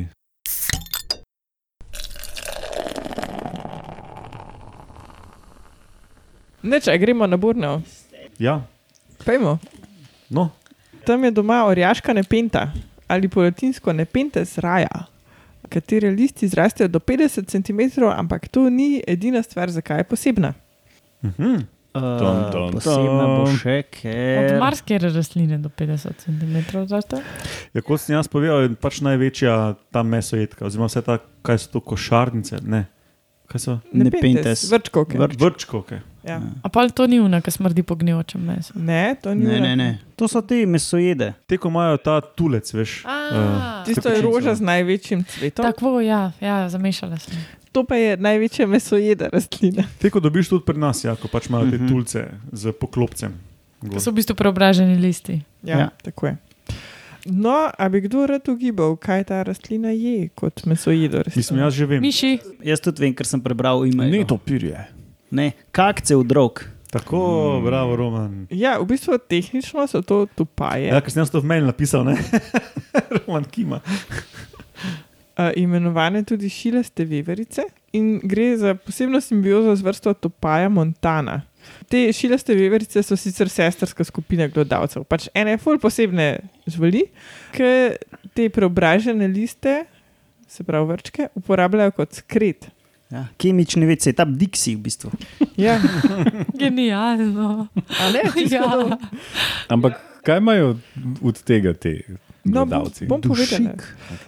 Ne, 6.63 6.81
če 6.81 6.97
gremo 6.99 7.27
na 7.27 7.37
Borneo, 7.37 7.81
Ja, 8.39 8.61
pojmo. 9.25 9.59
no, 10.31 10.51
Tam 11.05 11.25
je 11.25 11.31
doma 11.31 11.65
orjaška 11.65 12.13
nepenta 12.13 12.73
ali 13.09 13.29
po 13.29 13.43
latinsko 13.43 13.93
nepentes 13.93 14.59
raja, 14.59 15.05
katere 15.69 16.11
listi 16.11 16.49
zrastejo 16.49 16.89
do 16.89 16.99
50 16.99 17.47
cm, 17.47 17.81
ampak 18.03 18.49
to 18.49 18.71
ni 18.71 19.03
edina 19.07 19.43
stvar, 19.43 19.71
zakaj 19.71 19.99
je 19.99 20.05
posebna. 20.05 20.55
mhm. 21.23 21.74
Uh, 21.95 22.19
Tom, 22.19 22.39
tom, 22.51 22.71
posebna 22.73 23.25
bo 23.29 23.45
tom. 23.45 23.55
še, 23.55 23.75
Od 23.79 23.91
ker 23.93 24.57
marsikere 24.59 25.11
rastline 25.11 25.59
do 25.59 25.71
50 25.71 26.19
cm. 26.19 26.57
Zašto? 26.85 27.21
ja, 27.71 27.81
kot 27.81 28.01
sem 28.01 28.17
jaz 28.17 28.27
povedal, 28.27 28.63
je 28.63 28.75
pač 28.75 28.99
največja 29.01 29.55
ta 29.89 30.03
mesojedka, 30.03 30.67
oziroma 30.67 30.87
vse 30.87 31.01
ta, 31.01 31.17
kaj 31.41 31.55
so 31.57 31.71
to 31.71 31.81
košarnice. 31.81 32.59
Ne. 32.65 32.91
Kaj 33.47 33.61
so? 33.61 33.73
Nepentes. 33.93 34.67
Vrčkovke. 34.67 35.15
Vrč- 35.17 35.39
Vrčkovke. 35.39 36.01
Ja. 36.25 36.41
A 36.59 36.69
pa 36.69 36.89
to 36.89 37.07
ni 37.07 37.21
una, 37.21 37.39
ki 37.39 37.53
smrdi 37.53 37.83
po 37.83 37.95
gnjočem 37.95 38.43
mesu. 38.43 38.73
Ne, 38.75 39.15
to 39.15 39.31
ni 39.31 39.45
Ne, 39.45 39.55
ono. 39.55 39.63
ne, 39.63 39.73
ne. 39.77 39.89
To 40.17 40.27
so 40.27 40.41
te 40.41 40.67
mesojede. 40.67 41.35
Te, 41.47 41.55
ko 41.55 41.69
imajo 41.69 41.99
ta 41.99 42.19
tulec, 42.21 42.67
veš. 42.67 43.05
A. 43.05 43.17
eh, 43.31 43.85
Tisto 43.87 44.09
je 44.09 44.19
roža 44.19 44.55
z 44.55 44.65
največjim 44.65 45.23
cvetom. 45.23 45.63
Tako, 45.63 46.01
ja, 46.01 46.33
ja 46.41 46.65
zamešala 46.67 47.21
sem. 47.21 47.39
To 47.75 47.83
pa 47.83 47.97
je 47.97 48.15
največja 48.17 48.67
mesojeda 48.67 49.29
rastlina. 49.29 49.83
Te, 49.99 50.07
ko 50.07 50.21
dobiš 50.21 50.49
tudi 50.49 50.63
pri 50.63 50.79
nas, 50.79 51.03
ja, 51.03 51.13
ko 51.13 51.27
pač 51.27 51.49
imajo 51.49 51.67
te 51.67 51.77
Mhm. 51.77 51.89
tulce 51.89 52.21
z 52.53 52.71
poklopcem. 52.73 53.35
To 53.85 53.99
so 53.99 54.09
v 54.09 54.17
bistvu 54.17 54.33
preobraženi 54.33 54.95
listi. 54.97 55.43
Ja, 55.61 55.77
Ja. 55.77 55.89
tako 56.01 56.27
je. 56.27 56.37
No, 57.27 57.51
a 57.69 57.89
bi 57.89 58.01
kdo 58.01 58.27
rad 58.27 58.47
ugibal, 58.47 58.95
kaj 58.97 59.25
ta 59.25 59.43
rastlina 59.43 59.89
je 59.91 60.29
kot 60.31 60.65
mesojedo? 60.65 61.23
Mislim, 61.27 61.59
jaz 61.59 61.73
že 61.73 61.87
vem. 61.87 62.01
Miši, 62.01 62.39
Jaz 62.63 62.81
tudi 62.81 63.01
vem, 63.01 63.13
ker 63.13 63.27
sem 63.27 63.41
prebral 63.41 63.83
ime. 63.83 64.07
Ne, 64.07 64.23
to 64.23 64.37
pirje. 64.37 64.77
Ne, 65.31 65.53
kakce 65.71 66.15
v 66.15 66.23
drog. 66.23 66.63
Tako, 66.87 67.19
bravo, 67.61 67.97
Roman. 67.97 68.47
Ja, 68.49 68.79
v 68.79 68.87
bistvu 68.87 69.19
tehnično 69.19 69.83
so 69.85 69.99
to 70.01 70.29
tupaje, 70.29 70.87
Ja, 70.87 71.01
ker 71.01 71.11
sem 71.11 71.21
jaz 71.21 71.29
to 71.29 71.41
v 71.41 71.47
mail 71.47 71.65
napisal, 71.65 72.05
ne? 72.05 72.15
Roman 73.19 73.43
Kima. 73.45 73.81
Uh, 75.39 75.51
imenovane 75.57 76.25
tudi 76.25 76.49
šilaste 76.49 77.05
veverice 77.05 77.63
in 77.93 78.21
gre 78.23 78.57
za 78.57 78.75
posebno 78.75 79.21
simbiozo 79.21 79.77
z 79.77 79.83
vrsto 79.83 80.15
tupaja 80.15 80.69
montana. 80.69 81.43
Te 81.89 82.13
šilaste 82.13 82.55
veverice 82.55 83.03
so 83.03 83.17
sicer 83.17 83.49
sestrska 83.49 84.05
skupina 84.05 84.49
glodavcev. 84.49 85.05
Pač 85.09 85.29
ene 85.35 85.57
ful 85.59 85.79
posebne 85.81 86.29
živali, 86.69 87.07
ki 87.55 87.71
te 88.37 88.49
preobražene 88.53 89.29
liste, 89.31 89.85
se 90.49 90.65
pravi 90.65 90.91
vrčke, 90.93 91.29
uporabljajo 91.35 91.95
kot 91.97 92.21
skret. 92.21 92.69
Ja, 93.13 93.27
kemični 93.39 93.87
vec, 93.87 94.07
je 94.07 94.13
ta 94.17 94.25
Dixi 94.27 94.75
v 94.75 94.85
bistvu. 94.89 95.13
Ja, 95.61 95.79
genialno. 96.61 97.69
a 98.01 98.11
ne, 98.11 98.27
čisto 98.35 98.57
Ja. 98.57 98.99
Ampak 99.69 100.01
kaj 100.25 100.41
imajo 100.43 100.77
od 101.23 101.43
tega 101.43 101.75
ti 101.75 102.01
No, 102.45 102.65
bom, 102.67 102.69
gledalci? 102.69 103.07
bom 103.07 103.21
povedala. 103.21 103.73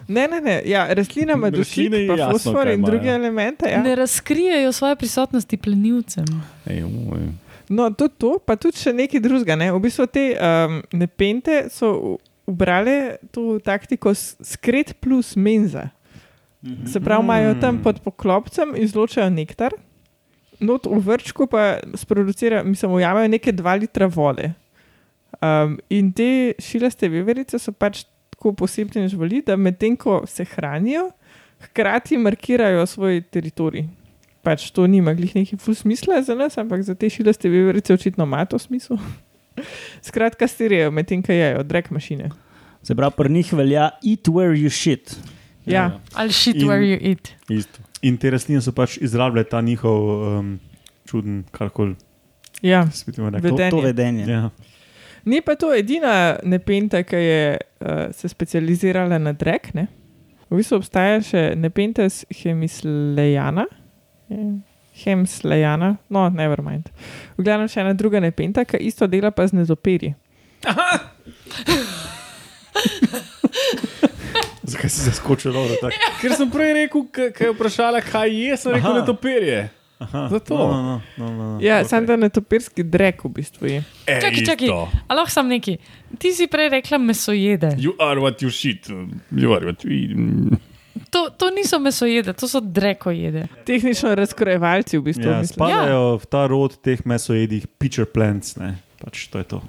Ne, 0.07 0.27
ne, 0.27 0.41
ne. 0.41 0.61
Ja, 0.65 0.87
rastlina 0.93 1.33
ima 1.33 1.49
dušik, 1.49 1.91
pa 1.91 2.15
jasno, 2.17 2.31
fosfor 2.31 2.67
in 2.67 2.81
druge 2.81 3.09
elemente. 3.09 3.69
Ja. 3.69 3.81
Ne 3.83 3.95
razkrijejo 3.95 4.71
svoje 4.71 4.95
prisotnosti 4.95 5.57
plenilcem. 5.57 6.25
Ej, 6.65 6.83
oj. 6.83 7.27
No, 7.69 7.89
tudi 7.91 8.13
to, 8.17 8.37
pa 8.39 8.55
tudi 8.55 8.79
še 8.79 8.93
nekaj 8.95 9.21
drugega. 9.21 9.57
Ne? 9.59 9.69
V 9.75 9.81
bistvu 9.83 10.07
te 10.09 10.31
um, 10.33 10.79
nepente 10.95 11.67
so 11.69 12.17
ubrale 12.47 13.17
to 13.35 13.59
taktiko 13.59 14.13
skret 14.15 14.95
plus 15.03 15.35
menza. 15.35 15.89
Se 16.89 16.99
pravi, 16.99 17.23
imajo 17.23 17.55
tam 17.61 17.77
pod 17.83 17.99
poklopcem 18.03 18.73
izločajo 18.75 19.29
nektar, 19.29 19.75
not 20.59 20.87
v 20.89 20.99
vrčku 20.99 21.47
pa 21.47 21.77
sproducirajo, 21.95 22.63
mislim, 22.65 22.91
ujamejo 22.97 23.27
neke 23.27 23.51
dva 23.51 23.75
litra 23.75 24.07
vode. 24.07 24.51
Um, 25.41 25.77
in 25.89 26.11
te 26.17 26.55
šilaste 26.59 27.09
veverice 27.13 27.59
so 27.61 27.71
pač 27.71 28.05
tako 28.33 28.53
posebne 28.57 29.07
živali, 29.09 29.43
da 29.45 29.55
medtem 29.57 29.95
ko 29.97 30.23
se 30.29 30.45
hranijo, 30.45 31.09
hkrati 31.61 32.17
markirajo 32.17 32.85
svoj 32.85 33.21
teritorij. 33.33 33.87
Pač 34.45 34.69
to 34.71 34.87
nima 34.87 35.13
glih 35.17 35.35
neki 35.35 35.57
ful 35.61 35.75
smisla 35.75 36.21
za 36.23 36.35
nas, 36.37 36.57
ampak 36.57 36.81
za 36.85 36.95
te 36.95 37.09
šilaste 37.09 37.49
veverice 37.49 37.93
očitno 37.93 38.25
ima 38.25 38.45
to 38.45 38.59
smisel. 38.59 38.97
Skratka, 40.07 40.47
stirijo 40.47 40.91
medtem, 40.91 41.23
ko 41.25 41.33
jejo, 41.33 41.63
drek 41.63 41.89
mašine. 41.91 42.29
Se 42.85 42.95
pravi, 42.95 43.17
pri 43.17 43.33
njih 43.33 43.53
velja 43.53 43.89
eat 44.05 44.29
where 44.29 44.55
you 44.57 44.69
shit. 44.69 45.17
Ja, 45.65 45.99
Ali 46.13 46.31
shit 46.31 46.55
In- 46.55 46.67
where 46.69 46.85
you 46.85 46.97
eat. 47.01 47.33
Isto. 47.49 47.81
In 48.01 48.17
te 48.17 48.29
rastline 48.31 48.61
so 48.61 48.71
pač 48.71 48.97
izrabljale 49.01 49.43
ta 49.49 49.61
njihov 49.61 50.03
um, 50.39 50.59
čuden, 51.09 51.41
karkoli 51.51 51.95
ja. 52.61 52.87
To, 53.41 53.69
to 53.69 53.81
vedenje. 53.81 54.25
Ja. 54.25 54.49
Ni 55.25 55.41
pa 55.41 55.55
to 55.55 55.73
edina 55.73 56.13
nepenta, 56.43 57.03
ki 57.03 57.15
je 57.17 57.41
uh, 57.55 57.87
se 58.11 58.27
specializirala 58.27 59.17
na 59.17 59.33
drek. 59.33 59.73
Ne? 59.73 59.87
V 60.49 60.57
bistvu 60.57 60.77
obstaja 60.77 61.21
še 61.21 61.55
nepentes 61.55 62.25
hemislejana. 62.33 63.65
Je- 64.29 64.59
Hemslejana, 64.97 65.97
no, 66.09 66.29
never 66.29 66.57
mind. 66.61 66.87
V 67.37 67.43
glavnem 67.45 67.67
še 67.67 67.81
ena 67.81 67.91
druga 67.93 68.17
nepenta, 68.19 68.63
ki 68.65 68.79
isto 68.81 69.05
dela 69.05 69.29
pa 69.29 69.45
z 69.45 69.53
nezoperi. 69.53 70.15
Zakaj 74.63 74.89
si 74.89 75.01
zaskočil? 75.01 75.53
Dobro, 75.53 75.75
tako? 75.77 75.95
Ker 76.17 76.33
sem 76.33 76.49
prej 76.49 76.73
rekel, 76.75 77.05
kaj 77.07 77.39
je 77.39 77.53
vprašala, 77.53 78.01
kaj 78.01 78.29
je, 78.29 78.57
sem 78.57 78.73
rekel, 78.73 78.93
da 78.93 79.03
to 79.03 79.15
perje. 79.15 79.69
Aha, 79.99 80.27
Zato. 80.29 80.57
No, 80.57 80.67
no, 80.67 80.81
no, 80.83 81.01
no, 81.17 81.25
no, 81.33 81.43
no. 81.53 81.59
Ja, 81.61 81.79
Ok. 81.79 81.85
okay. 81.85 81.89
samo 81.89 82.07
da 82.07 82.15
netoperski 82.15 82.83
drek 82.83 83.23
v 83.25 83.29
bistvu 83.29 83.65
je. 83.67 83.83
E, 84.05 84.21
Čakaj, 84.21 84.45
čakaj. 84.45 84.67
isto. 84.67 84.89
A 85.07 85.13
lahko 85.15 85.31
sam 85.31 85.47
neki. 85.47 85.77
Ti 86.19 86.33
si 86.33 86.47
prej 86.47 86.69
rekla 86.69 86.97
mesojede. 86.97 87.73
You 87.77 87.95
are 87.99 88.21
what 88.21 88.41
you 88.41 88.49
shit. 88.53 88.85
You 89.31 89.53
are 89.55 89.65
what 89.65 89.81
you 89.85 89.91
eat. 89.91 90.13
To, 91.09 91.29
to 91.29 91.49
niso 91.49 91.79
mesojede, 91.79 92.33
to 92.33 92.47
so 92.47 92.59
drekojede. 92.59 93.47
Tehnično 93.65 94.15
razkrojevalci 94.15 94.97
v 94.97 95.01
bistvu. 95.01 95.29
Ja, 95.29 95.41
spadajo 95.45 96.17
v 96.17 96.25
ta 96.25 96.47
rod 96.47 96.77
teh 96.81 97.01
mesojedih 97.05 97.67
pitcher 97.79 98.05
plants. 98.05 98.55
Ne? 98.57 98.75
Pač 99.01 99.27
to 99.29 99.37
je 99.37 99.45
to. 99.45 99.59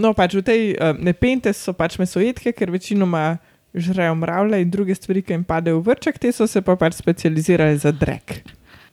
No, 0.00 0.12
pač 0.16 0.34
v 0.34 0.42
tej 0.42 0.60
uh, 0.76 0.96
nepente 0.96 1.52
so 1.52 1.72
pač 1.76 1.98
mesojedke, 2.00 2.52
ker 2.52 2.70
večinoma 2.72 3.38
žrejo 3.76 4.14
mravlje 4.18 4.60
in 4.64 4.70
druge 4.72 4.94
stvari, 4.96 5.22
ki 5.22 5.32
jim 5.36 5.44
padejo 5.44 5.78
v 5.80 5.92
vrček, 5.92 6.18
te 6.18 6.32
so 6.32 6.46
se 6.48 6.60
pa 6.64 6.74
pač 6.76 6.96
specializirale 6.98 7.76
za 7.78 7.92
drek. 7.92 8.40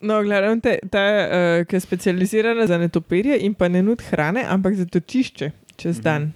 No, 0.01 0.21
gledam, 0.21 0.60
te, 0.62 0.77
ta, 0.91 1.01
uh, 1.01 1.65
ki 1.65 1.75
je 1.75 1.79
specializirana 1.81 2.67
za 2.67 2.77
netoperje 2.77 3.39
in 3.45 3.55
pa 3.57 3.67
ne 3.67 3.81
nud 3.81 4.01
hrane, 4.12 4.43
ampak 4.45 4.75
za 4.77 4.86
točišče 4.86 5.51
čez 5.77 6.01
dan, 6.01 6.31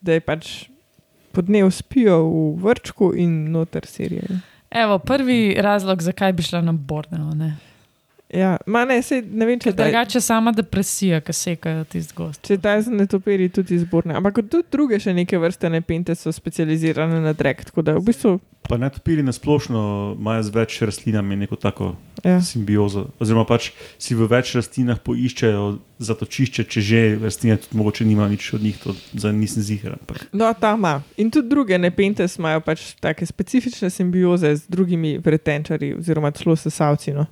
da 0.00 0.16
je 0.16 0.20
pač 0.20 0.68
po 1.32 1.44
dnevu 1.44 1.70
spijo 1.70 2.18
v 2.24 2.44
vrčku 2.64 3.12
in 3.16 3.50
noter 3.52 3.86
serijo. 3.86 4.40
Evo, 4.70 4.98
prvi 4.98 5.56
razlog, 5.60 6.02
zakaj 6.02 6.32
bi 6.32 6.42
šla 6.42 6.60
na 6.60 6.72
Borneo. 6.72 7.34
Ne? 7.34 7.56
Ja, 8.28 8.56
ma 8.66 8.84
ne, 8.84 8.96
sej, 9.02 9.20
ne 9.22 9.46
vem, 9.46 9.58
če 9.58 9.70
Ker 9.70 9.76
da, 9.78 9.84
drugače 9.84 10.20
sama 10.20 10.50
depresija, 10.52 11.20
ki 11.22 11.32
sekajo 11.32 11.84
tisti 11.86 12.14
gost. 12.16 12.40
če 12.42 12.56
ta 12.58 12.72
za 12.82 12.90
netoperi 12.90 13.46
tudi 13.48 13.76
izborne. 13.76 14.16
Ampak 14.18 14.40
tudi 14.50 14.66
druge 14.72 14.98
še 14.98 15.14
neke 15.14 15.38
vrste 15.38 15.70
nepente 15.70 16.14
so 16.14 16.32
specializirane 16.34 17.20
na 17.22 17.32
drek. 17.32 17.62
Tako 17.64 17.82
da 17.82 17.94
v 17.94 18.02
bistvu. 18.02 18.32
Pa 18.66 18.74
ne 18.76 18.90
topiri 18.90 19.22
na 19.22 19.30
splošno 19.30 19.78
imajo 20.18 20.42
z 20.42 20.50
več 20.50 20.80
rastlinami 20.82 21.36
neko 21.36 21.54
tako 21.56 21.92
Ja. 22.24 22.40
simbiozo. 22.42 23.12
Oziroma 23.22 23.46
pač 23.46 23.70
si 23.96 24.14
v 24.14 24.26
več 24.26 24.56
rastlinah 24.58 24.98
poiščejo 24.98 25.78
zatočišče, 26.00 26.64
če 26.66 26.80
že 26.82 27.00
rastline 27.22 27.56
tudi 27.56 27.78
mogoče 27.78 28.04
nima 28.04 28.26
nič 28.26 28.50
od 28.54 28.62
njih, 28.62 28.76
to 28.78 28.90
za 29.14 29.30
nisem 29.30 29.62
ziger. 29.62 29.94
Ampak 29.94 30.26
No, 30.32 30.50
ta 30.52 30.74
ima. 30.74 30.96
In 31.16 31.30
tudi 31.30 31.46
druge 31.48 31.78
nepentes 31.78 32.38
imajo 32.38 32.58
pač 32.60 32.96
take 32.98 33.22
specifične 33.22 33.86
simbioze 33.86 34.50
z 34.56 34.66
drugimi 34.66 35.14
vretenčari 35.18 35.94
oziroma 35.94 36.30
celo 36.32 36.56
sesalci. 36.56 37.14
No. 37.14 37.26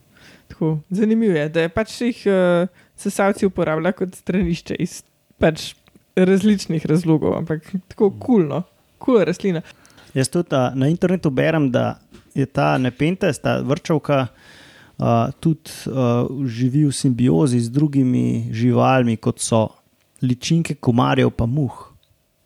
Tako, 0.48 0.78
zanimivo 0.90 1.36
je, 1.36 1.48
da 1.48 1.64
je 1.64 1.68
pač 1.68 2.00
jih 2.00 2.20
uh, 2.26 2.68
sesalci 2.96 3.46
uporabljajo 3.46 3.98
kot 3.98 4.14
stranišče 4.14 4.76
iz 4.78 5.02
pač 5.38 5.72
različnih 6.16 6.86
razlogov, 6.86 7.36
ampak 7.38 7.72
tako 7.88 8.10
kulno, 8.10 8.62
kul 8.98 9.16
cool 9.16 9.24
rastlina. 9.26 9.62
Jaz 10.14 10.30
tudi 10.30 10.54
a, 10.54 10.70
na 10.74 10.88
internetu 10.88 11.30
berem, 11.30 11.70
da 11.70 11.98
je 12.34 12.46
ta 12.46 12.78
nepentes, 12.78 13.38
ta 13.42 13.58
vrčovka, 13.66 14.26
a, 14.98 15.30
tudi 15.40 15.74
a, 15.90 16.26
živi 16.46 16.84
v 16.86 16.92
simbiozi 16.94 17.60
z 17.60 17.72
drugimi 17.74 18.52
živalmi, 18.54 19.16
kot 19.16 19.42
so 19.42 19.66
ličinke, 20.22 20.78
komarjev, 20.78 21.34
pa 21.34 21.46
muh. 21.50 21.90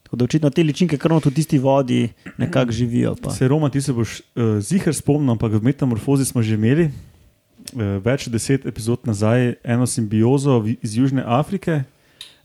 Tako 0.08 0.16
da 0.16 0.24
očitno 0.24 0.50
te 0.50 0.64
ličinke, 0.64 0.96
kar 0.96 1.12
v 1.12 1.34
tisti 1.34 1.58
vodi, 1.61 2.08
nekako 2.40 2.72
živijo. 2.72 3.14
Pa. 3.20 3.30
se 3.30 3.48
Roma, 3.48 3.68
ti 3.68 3.80
se 3.84 3.92
boš 3.92 4.20
uh, 4.20 4.56
ziger 4.64 4.96
spomnil, 4.96 5.37
ampak 5.37 5.52
v 5.52 5.62
metamorfozi 5.68 6.24
smo 6.24 6.42
že 6.42 6.56
imeli 6.56 6.88
uh, 6.88 7.08
več 7.76 8.28
deset 8.28 8.66
epizod 8.66 9.07
nazaj 9.07 9.54
eno 9.64 9.87
simbiozo 9.87 10.62
iz 10.83 10.96
Južne 10.96 11.22
Afrike, 11.26 11.83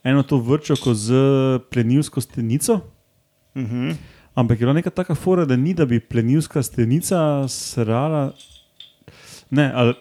eno 0.04 0.24
to 0.24 0.38
vrčoko 0.38 0.94
z 0.94 1.14
plenilsko 1.72 2.22
stenico. 2.22 2.82
Uh 3.56 3.62
-huh. 3.62 3.96
Ampak 4.36 4.60
je 4.60 4.66
bila 4.66 4.74
neka 4.74 4.90
taka 4.90 5.16
fora, 5.16 5.46
da 5.46 5.56
ni, 5.56 5.74
da 5.74 5.86
bi 5.86 6.00
plenilska 6.00 6.64
stenica 6.64 7.48
srala. 7.48 8.32
Ne, 9.50 9.72
ali 9.76 9.94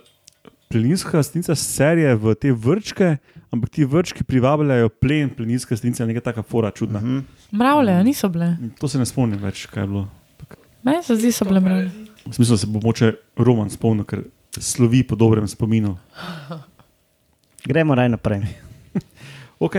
plenilska 0.68 1.22
stenica 1.22 1.54
serije 1.54 2.14
v 2.16 2.34
te 2.34 2.52
vrčke, 2.52 3.16
ampak 3.50 3.70
ti 3.70 3.84
vrčki 3.84 4.24
privabljajo 4.24 4.88
plen, 4.88 5.30
plenilska 5.30 5.76
stenica 5.76 6.02
je 6.02 6.06
neka 6.06 6.20
taka 6.20 6.42
fora 6.42 6.70
čudna. 6.70 6.98
Uh 6.98 7.04
-huh. 7.04 7.22
Mravlje, 7.52 7.92
a 7.92 8.02
niso 8.02 8.28
bile. 8.28 8.56
To 8.78 8.88
se 8.88 8.98
ne 8.98 9.06
spomnim 9.06 9.38
več, 9.38 9.66
kaj 9.66 9.82
je 9.82 9.86
bilo. 9.86 10.08
Meni 10.82 11.02
se 11.02 11.16
zdi, 11.16 11.32
so 11.32 11.44
bile 11.44 11.60
mravlje. 11.60 11.90
V 12.26 12.34
smislu 12.34 12.56
se 12.56 12.66
bo 12.66 12.80
moče 12.82 13.12
roman 13.36 13.70
spomnil, 13.70 14.04
ker 14.04 14.22
slovi 14.58 15.02
po 15.02 15.16
dobrem 15.16 15.48
spominu. 15.48 15.96
Gremo 17.68 17.94
raj 17.94 18.08
naprej. 18.08 18.42
Ok, 19.62 19.76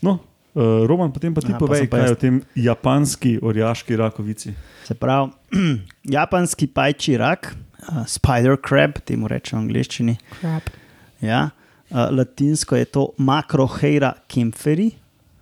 no. 0.00 0.24
Uh, 0.56 0.88
Roman, 0.88 1.12
potem 1.12 1.28
pa 1.28 1.44
ti 1.44 1.52
Aha, 1.52 1.60
povej, 1.60 1.86
pa 1.92 2.00
kaj 2.00 2.06
je 2.08 2.12
o 2.12 2.16
tem 2.18 2.36
japanski 2.56 3.36
orjaški 3.36 3.96
rakovici. 4.00 4.54
Se 4.88 4.96
pravi, 4.96 5.28
japonski 6.16 6.64
pajči 6.66 7.20
rak, 7.20 7.52
uh, 7.52 8.00
spider 8.08 8.56
crab, 8.56 8.96
temu 9.04 9.28
rečemo 9.28 9.60
v 9.60 9.68
angleščini. 9.68 10.16
Crap. 10.40 10.72
Ja. 11.20 11.52
Uh, 11.92 12.08
latinsko 12.16 12.80
je 12.80 12.88
to 12.88 13.04
makroheira 13.20 14.14
kemferi. 14.24 14.88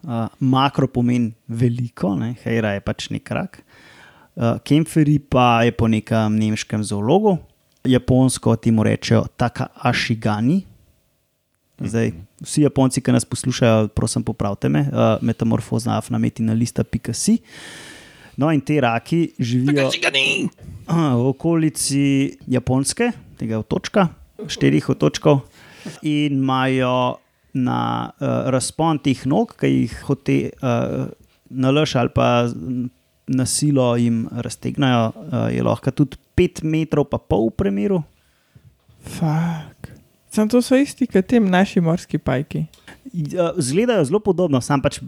Uh, 0.02 0.26
makro 0.42 0.90
pomeni 0.90 1.30
veliko, 1.46 2.12
ne? 2.18 2.34
heira 2.42 2.74
je 2.74 2.82
pač 2.82 3.08
nek 3.14 3.30
rak. 3.30 3.62
Uh, 4.34 4.58
kemferi 4.66 5.20
pa 5.22 5.62
je 5.64 5.72
po 5.72 5.86
nekem 5.86 6.34
nemškem 6.34 6.82
zoologu, 6.82 7.38
japonsko 7.84 8.56
temu 8.56 8.82
rečejo 8.82 9.26
taka 9.36 9.66
ašigani. 9.74 10.62
Zdaj, 11.78 12.10
vsi 12.42 12.62
Japonci, 12.62 13.00
ki 13.00 13.12
nas 13.14 13.24
poslušajo, 13.24 13.88
prosim, 13.94 14.22
popravite 14.26 14.68
me, 14.68 14.80
uh, 14.80 15.22
metamorfoza 15.22 15.94
afna 15.94 16.18
metina 16.18 16.52
lista 16.52 16.84
pikasi. 16.84 17.38
No, 18.36 18.50
in 18.50 18.60
te 18.60 18.80
raki 18.80 19.28
živijo 19.38 19.86
uh, 19.86 20.96
v 21.14 21.28
okolici 21.28 22.34
Japonske, 22.46 23.12
tega 23.38 23.58
otočka, 23.62 24.08
štirih 24.46 24.90
otočkov, 24.90 25.40
in 26.02 26.40
imajo 26.42 27.18
na 27.54 28.10
uh, 28.10 28.50
razpon 28.50 28.98
teh 29.02 29.22
nog, 29.26 29.54
ki 29.58 29.70
jih 29.70 29.96
hoče 30.06 30.38
uh, 30.58 31.06
nalož 31.50 31.94
ali 31.96 32.14
pa 32.14 32.28
na 33.28 33.44
silo 33.44 33.96
jim 33.96 34.26
raztegnajo, 34.32 35.06
uh, 35.08 35.48
je 35.48 35.62
lahko 35.62 35.90
tudi 35.92 36.16
5 36.34 36.64
metrov, 36.64 37.04
pa 37.06 37.18
pol 37.18 37.48
v 37.48 37.54
premeru. 37.54 38.02
Fak. 39.00 39.88
Sam 40.28 40.46
to 40.46 40.60
so 40.60 40.76
isti, 40.76 41.06
kot 41.06 41.26
tem 41.26 41.46
naši 41.46 41.80
morski 41.80 42.18
pajki. 42.18 42.66
Ja, 43.12 43.52
Zgledajo 43.56 44.04
zelo 44.04 44.20
podobno, 44.20 44.60
sam 44.60 44.82
pač 44.82 45.00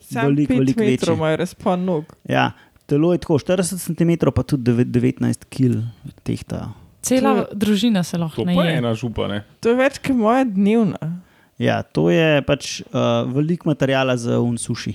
Sam 0.00 0.26
veliko, 0.26 0.54
veliko 0.54 0.80
metrov 0.80 0.90
večji. 1.08 1.16
imajo 1.16 1.36
razpon 1.36 1.84
nog. 1.84 2.04
Ja, 2.24 2.50
telo 2.86 3.12
je 3.12 3.18
tako 3.18 3.38
40 3.38 3.80
cm, 3.86 4.30
pa 4.30 4.42
tudi 4.42 4.62
devet- 4.64 4.90
19 4.90 5.44
kg 5.46 5.82
tehtajo. 6.22 6.68
Cela 7.00 7.34
To 7.36 7.54
družina 7.54 8.02
se 8.02 8.18
lahko 8.18 8.36
To 8.36 8.44
pa 8.44 8.50
je 8.50 8.56
naje. 8.58 8.76
ena 8.76 8.94
župa, 8.94 9.28
ne? 9.28 9.44
To 9.60 9.68
je 9.68 9.76
več 9.76 9.98
kot 9.98 10.16
moja 10.16 10.44
dnevna. 10.44 11.20
Ja, 11.58 11.82
to 11.82 12.10
je 12.10 12.42
pač 12.42 12.80
uh, 12.82 12.86
veliko 13.26 13.68
materijala 13.68 14.16
za 14.16 14.38
unsuši. 14.38 14.94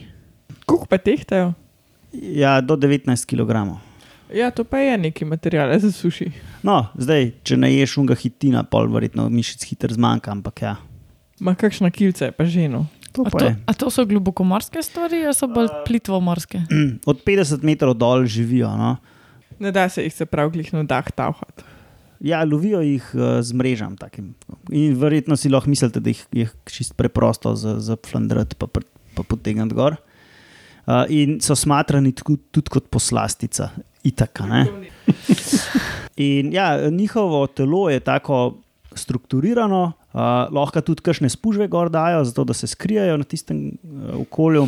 Koliko 0.66 0.86
pa 0.86 0.98
tehtajo? 0.98 1.54
Ja, 2.14 2.62
do 2.62 2.78
19 2.78 3.26
kg. 3.26 3.74
Ja, 4.34 4.52
to 4.52 4.64
pa 4.64 4.78
je 4.82 4.98
neki 4.98 5.26
material 5.26 5.74
za 5.80 5.92
suši. 5.92 6.32
No, 6.66 6.88
zdaj, 6.98 7.32
če 7.46 7.58
ne 7.58 7.70
ješ 7.74 7.98
unga 8.02 8.18
hitina, 8.18 8.64
pol 8.66 8.90
verjetno 8.90 9.28
mišic 9.30 9.66
hitro 9.70 9.94
zmanjka, 9.94 10.34
ampak 10.34 10.62
ja. 10.66 10.76
Ma 11.44 11.54
kakšna 11.58 11.90
kilca 11.94 12.30
je 12.30 12.36
pa 12.36 12.46
ženo. 12.46 12.86
To 13.14 13.26
A 13.28 13.30
pa 13.30 13.40
to, 13.40 13.46
je. 13.46 13.56
a 13.70 13.74
to 13.78 13.90
so 13.94 14.06
globokomorske 14.10 14.82
stvari, 14.82 15.22
ali 15.26 15.38
so 15.38 15.50
bolj 15.50 15.70
plitvomorske? 15.86 16.64
Od 17.10 17.22
50 17.22 17.66
metrov 17.66 17.94
dol 17.98 18.26
živijo. 18.26 18.72
No. 18.78 18.96
Ne 19.62 19.70
da 19.74 19.86
se 19.90 20.06
jih 20.06 20.14
se 20.14 20.26
prav 20.26 20.50
glih 20.54 20.72
na 20.74 20.82
dah 20.82 21.12
tavhati. 21.14 21.70
Ja, 22.24 22.42
lovijo 22.48 22.80
jih 22.82 23.06
uh, 23.14 23.38
z 23.44 23.54
mrežam. 23.54 23.98
Takim. 24.00 24.32
In 24.72 24.96
verjetno 24.98 25.38
si 25.38 25.52
lahko 25.52 25.70
mislite, 25.70 26.02
da 26.02 26.10
jih 26.10 26.24
je 26.32 26.48
čist 26.66 26.96
preprosto 26.98 27.54
za, 27.60 27.78
za 27.84 28.00
flandrati 28.00 28.58
pa, 28.58 28.66
pa 28.72 29.26
potegniti 29.28 29.78
gor. 29.78 30.00
Uh, 30.00 30.13
in 31.10 31.40
so 31.42 31.56
smatrani 31.56 32.12
tudi, 32.12 32.40
tudi 32.52 32.70
kot 32.70 32.90
poslastica, 32.92 33.70
itaka. 34.04 34.48
Ne? 34.50 34.66
In 36.16 36.52
ja, 36.54 36.90
njihovo 36.90 37.48
telo 37.48 37.90
je 37.90 38.00
tako 38.00 38.64
strukturirano, 38.96 39.84
uh, 40.14 40.22
lahko 40.54 40.82
tudi 40.82 41.02
kakšne 41.02 41.30
spužve 41.30 41.68
gor 41.68 41.90
dajo, 41.90 42.24
zato 42.24 42.44
da 42.44 42.54
se 42.54 42.68
skrijejo 42.68 43.18
na 43.18 43.24
tistem 43.24 43.66
uh, 43.68 44.22
okolju. 44.22 44.68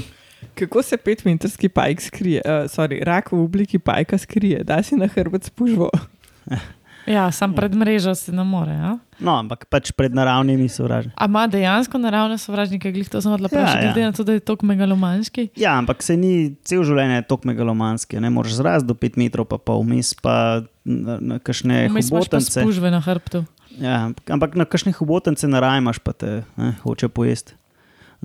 Kako 0.55 0.81
se 0.83 0.97
petmetrski 0.97 1.69
pajk 1.69 2.01
skrije, 2.01 2.41
uh, 2.45 2.69
sorry, 2.71 3.03
rak 3.05 3.31
v 3.31 3.43
obliki 3.43 3.79
pajka 3.79 4.17
skrije, 4.17 4.63
da 4.63 4.81
si 4.83 4.95
na 4.95 5.07
hrbet 5.07 5.43
spužvo. 5.43 5.91
Ja, 7.05 7.31
sam 7.31 7.53
pred 7.53 7.75
mrežo 7.77 8.15
se 8.15 8.31
ne 8.33 8.43
more. 8.43 8.73
Ja? 8.73 8.97
No, 9.19 9.35
ampak 9.37 9.65
pač 9.69 9.91
pred 9.93 10.13
naravnimi 10.15 10.65
sovražniki. 10.69 11.13
A 11.17 11.27
ima 11.29 11.45
dejansko 11.47 11.99
naravne 12.01 12.37
sovražnike, 12.41 12.91
glih 12.91 13.09
to 13.09 13.21
sem 13.21 13.31
odla 13.31 13.49
Ja, 13.53 13.59
ja. 13.61 13.81
glede 13.81 14.05
na 14.05 14.11
to, 14.11 14.23
da 14.25 14.33
je 14.33 14.41
tok 14.41 14.63
megalomanski. 14.65 15.49
Ja, 15.55 15.77
ampak 15.77 16.01
se 16.03 16.17
ni 16.17 16.55
cel 16.65 16.81
življenje 16.83 17.21
tako 17.29 17.47
megalomanski. 17.51 18.17
Ne 18.19 18.29
moreš 18.33 18.57
zrasti 18.57 18.89
do 18.89 18.97
5 18.97 19.19
metrov, 19.21 19.45
pa 19.45 19.61
pol 19.61 19.83
vmes 19.85 20.15
pa 20.17 20.65
na, 20.83 21.19
na 21.21 21.37
kakšne 21.39 21.85
Vmes 21.93 22.09
imaš 22.09 22.25
hobotence. 22.25 22.57
spužve 22.57 22.91
na 22.91 22.99
hrbtu. 23.05 23.45
Ja, 23.77 24.09
ampak 24.31 24.55
na 24.57 24.65
kakšne 24.65 24.91
hobotence 24.97 25.47
narajmaš, 25.47 25.99
pa 26.01 26.11
te 26.17 26.41
ne, 26.57 26.73
hoče 26.81 27.07
pojesti. 27.13 27.53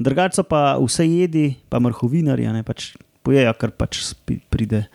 Drugače 0.01 0.43
pa 0.49 0.79
vse 0.81 1.05
jedi, 1.05 1.57
pa 1.69 1.81
mrhovinarji, 1.83 2.49
ne 2.55 2.63
pač 2.65 2.95
pojejo, 3.27 3.53
kar 3.61 3.71
pač 3.77 4.15
pride. 4.49 4.87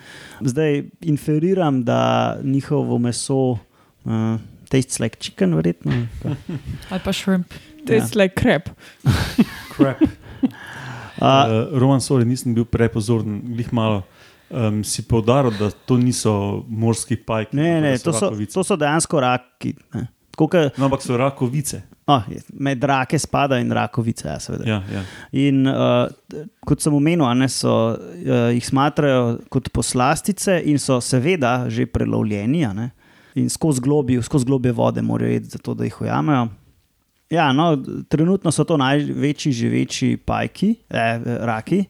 Zdaj 0.42 0.84
inferiram, 1.06 1.84
da 1.86 2.38
njihovo 2.42 2.98
meso 2.98 3.60
uh, 4.06 4.38
tastes 4.70 5.00
like 5.00 5.18
chicken, 5.20 5.54
verjetno. 5.56 6.08
Ali 6.90 7.00
pa 7.04 7.12
shrimp. 7.20 7.54
Je 7.86 7.96
Ja. 7.96 8.06
like 8.16 8.36
crap. 8.36 8.70
Crap. 9.76 10.02
Uh, 10.02 10.08
Uh, 11.22 11.80
Roman, 11.80 12.02
sorry, 12.02 12.26
nisem 12.26 12.54
bil 12.54 12.66
prepozoren, 12.66 13.42
glih 13.48 13.72
malo. 13.72 14.04
Um, 14.50 14.84
si 14.84 15.02
povdaril, 15.02 15.52
da 15.58 15.70
to 15.72 15.96
niso 15.98 16.32
morski 16.68 17.16
pajki. 17.18 17.56
ne, 17.56 17.82
ne, 17.82 17.92
da 17.92 17.98
to 17.98 18.14
so, 18.14 18.26
rakovice. 18.30 18.54
to 18.54 18.64
so 18.64 18.76
dejansko 18.76 19.22
raki. 19.22 19.74
Ke, 20.38 20.72
No, 20.78 20.86
ampak 20.86 21.02
so 21.02 21.16
rakovice. 21.18 21.82
oh, 22.08 22.22
med 22.54 22.84
rake 22.84 23.20
spada 23.20 23.58
in 23.58 23.72
rakovice, 23.72 24.28
ja, 24.28 24.36
seveda. 24.40 24.66
Ja, 24.66 24.84
ja. 24.92 25.02
In 25.32 25.66
uh, 25.68 26.10
kot 26.68 26.82
sem 26.82 26.94
omenil, 26.94 27.24
a 27.26 27.34
ne, 27.34 27.48
so, 27.48 27.72
uh, 27.96 28.52
jih 28.52 28.66
smatrajo 28.66 29.40
kot 29.50 29.72
poslastice 29.72 30.62
in 30.66 30.78
so 30.78 31.00
seveda 31.02 31.70
že 31.70 31.86
prelovljeni. 31.86 32.68
ne, 32.76 32.92
In 33.36 33.50
skozi 33.50 33.82
globje, 33.82 34.22
skozi 34.24 34.46
globje 34.46 34.72
vode 34.72 35.02
morajo 35.02 35.36
iti, 35.36 35.50
zato 35.58 35.74
da 35.74 35.84
jih 35.84 36.02
ujamejo. 36.02 36.48
Ja, 37.30 37.50
no, 37.54 37.74
trenutno 38.10 38.52
so 38.52 38.64
to 38.64 38.78
največji 38.78 39.52
živeči 39.52 40.18
pajki, 40.26 40.76
eh, 40.90 41.20
raki. 41.46 41.84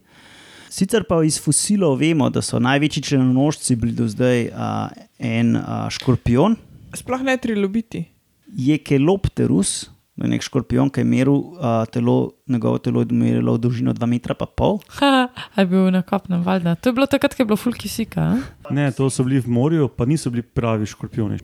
Sicer 0.69 1.03
pa 1.07 1.21
iz 1.23 1.37
fosilov 1.39 1.99
vemo, 1.99 2.29
da 2.29 2.41
so 2.41 2.59
največji 2.59 3.03
črnonožci 3.03 3.75
bili 3.75 3.93
do 3.95 4.07
zdaj 4.11 4.47
uh, 4.49 4.89
en 5.19 5.55
uh, 5.55 5.85
škorpion, 5.93 6.57
Sploh 6.95 7.21
ne 7.21 7.37
trilobiti. 7.37 8.05
Jekelopterus, 8.47 9.83
to 9.83 9.94
je 10.15 10.29
nek 10.31 10.43
škorpion, 10.45 10.89
ki 10.93 11.03
je 11.03 11.07
meril 11.07 11.33
uh, 11.35 11.83
telo, 11.91 12.37
njegovo 12.47 12.79
telo 12.79 13.03
je 13.03 13.11
merilo 13.11 13.57
v 13.57 13.61
dolžino 13.65 13.93
2,5 13.93 14.07
metra. 14.07 14.35
pa 14.35 14.47
pol. 14.47 14.79
Ha, 15.01 15.27
a 15.27 15.61
je 15.61 15.67
bil 15.67 15.91
na 15.91 16.01
kopnem, 16.07 16.43
valjda. 16.43 16.75
To 16.79 16.89
je 16.89 16.93
bilo 16.95 17.07
takrat, 17.11 17.35
ko 17.35 17.43
je 17.43 17.49
bilo 17.49 17.59
fulki 17.59 17.91
sika. 17.91 18.37
Ne, 18.71 18.91
to 18.95 19.09
so 19.09 19.25
bili 19.27 19.43
v 19.43 19.51
morju, 19.51 19.89
pa 19.91 20.07
niso 20.07 20.31
bili 20.31 20.43
pravi 20.43 20.87
škorpioni. 20.87 21.39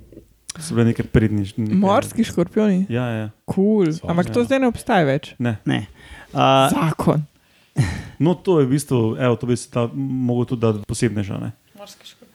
So 0.59 0.75
bili 0.75 0.91
neke 0.91 1.03
prednji. 1.03 1.51
Neke... 1.57 1.75
Morski 1.75 2.23
škorpioni. 2.23 2.85
Ja, 2.89 3.07
ja. 3.07 3.27
Cool. 3.55 3.91
So, 3.91 4.07
Ampak 4.07 4.31
to 4.31 4.43
ja. 4.43 4.47
zdaj 4.47 4.63
ne 4.63 4.71
obstaja 4.71 5.07
več. 5.07 5.33
Ne. 5.39 5.57
Ne. 5.65 5.85
Uh, 6.31 6.71
Zakon. 6.71 7.27
No, 8.21 8.35
to 8.37 8.59
je 8.59 8.67
v 8.67 8.75
bistvu, 8.75 9.15
evo, 9.17 9.33
to 9.39 9.47
bi 9.49 9.55
se 9.57 9.65
ta, 9.71 9.87
mogel 9.95 10.51
tudi 10.51 10.61
dati 10.61 10.83
posebneža. 10.85 11.39
Ne, 11.41 11.49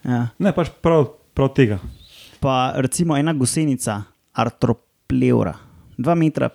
ja. 0.03 0.25
ne 0.43 0.51
pač 0.51 0.73
prav, 0.83 1.13
prav 1.37 1.53
tega. 1.55 1.79
Pa 2.43 2.75
recimo 2.83 3.15
ena 3.15 3.31
gosenica, 3.37 4.01
artropleura, 4.35 5.53
2 5.99 6.15
metra 6.17 6.51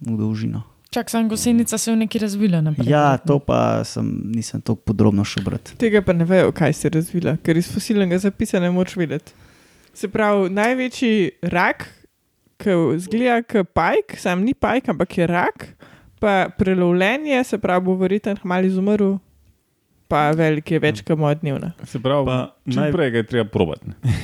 v 0.00 0.16
dolžino. 0.16 0.62
Čak, 0.88 1.10
sem 1.10 1.26
gosenica 1.26 1.76
se 1.76 1.90
je 1.90 1.94
v 1.94 1.98
neki 1.98 2.18
razvila 2.18 2.60
naprej. 2.60 2.88
Ja, 2.88 3.18
to 3.18 3.36
pa 3.38 3.58
sem, 3.84 4.06
nisem 4.26 4.60
tako 4.60 4.80
podrobno 4.82 5.22
šel 5.22 5.44
brati. 5.44 5.74
Tega 5.76 6.00
pa 6.00 6.12
ne 6.12 6.24
vejo, 6.24 6.52
kaj 6.52 6.72
se 6.72 6.86
je 6.86 6.92
razvila, 6.92 7.36
ker 7.38 7.54
iz 7.54 7.68
fosilnega 7.68 8.16
zapisa 8.18 8.56
ne 8.58 8.70
moč 8.70 8.94
vedeti. 8.94 9.34
Se 9.92 10.08
pravi, 10.08 10.48
največji 10.50 11.12
rak, 11.44 11.84
ki 12.56 12.70
zgleda 12.98 13.42
kot 13.44 13.68
pajk, 13.70 14.16
sam 14.16 14.40
ni 14.40 14.54
pajk, 14.54 14.88
ampak 14.88 15.12
je 15.14 15.26
rak, 15.26 15.66
pa 16.16 16.48
prelovljenje, 16.50 17.44
se 17.44 17.58
pravi, 17.58 17.84
bo 17.84 17.94
verjetno 17.96 18.36
malo 18.44 18.64
izumrl, 18.64 19.16
pa 20.06 20.30
velik 20.32 20.70
je 20.70 20.80
več 20.80 21.02
kot 21.02 21.18
moja 21.18 21.34
dnevna. 21.34 21.74
Se 21.84 21.98
pravi, 21.98 22.24
Pa 22.24 22.38
čim 22.64 22.78
naj- 22.78 22.92
prej 22.92 23.10
ga 23.10 23.18
je 23.18 23.26
treba 23.26 23.44
probati. 23.46 23.84
ne. 23.86 24.16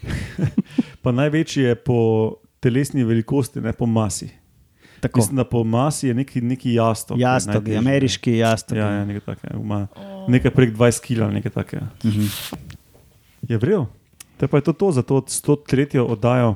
Pa 1.02 1.10
največji 1.12 1.62
je 1.62 1.74
po 1.76 1.98
telesni 2.60 3.04
velikosti, 3.04 3.60
ne 3.60 3.72
po 3.72 3.86
masi. 3.86 4.28
Tako. 5.00 5.18
Mislim, 5.18 5.36
da 5.36 5.44
po 5.44 5.64
masi 5.64 6.08
je 6.08 6.14
neki, 6.14 6.40
neki 6.40 6.74
jastok. 6.74 7.18
je 7.18 7.22
Jastok, 7.22 7.66
ne. 7.66 7.76
ameriški 7.76 8.36
jastok. 8.36 8.78
Ja, 8.78 8.90
ja, 8.90 9.04
nekaj 9.04 9.20
takega. 9.34 9.56
Ima 9.60 9.86
nekaj 10.28 10.50
prek 10.50 10.74
20 10.76 11.00
kg, 11.06 11.32
nekaj 11.34 11.50
takega. 11.50 11.86
Mhm. 12.04 12.26
Je 13.48 13.58
vrel. 13.58 13.84
Te 14.36 14.46
pa 14.48 14.56
je 14.56 14.60
to, 14.62 14.72
to 14.72 14.92
za 14.92 15.02
to 15.02 15.20
103. 15.20 15.98
oddajo 15.98 16.54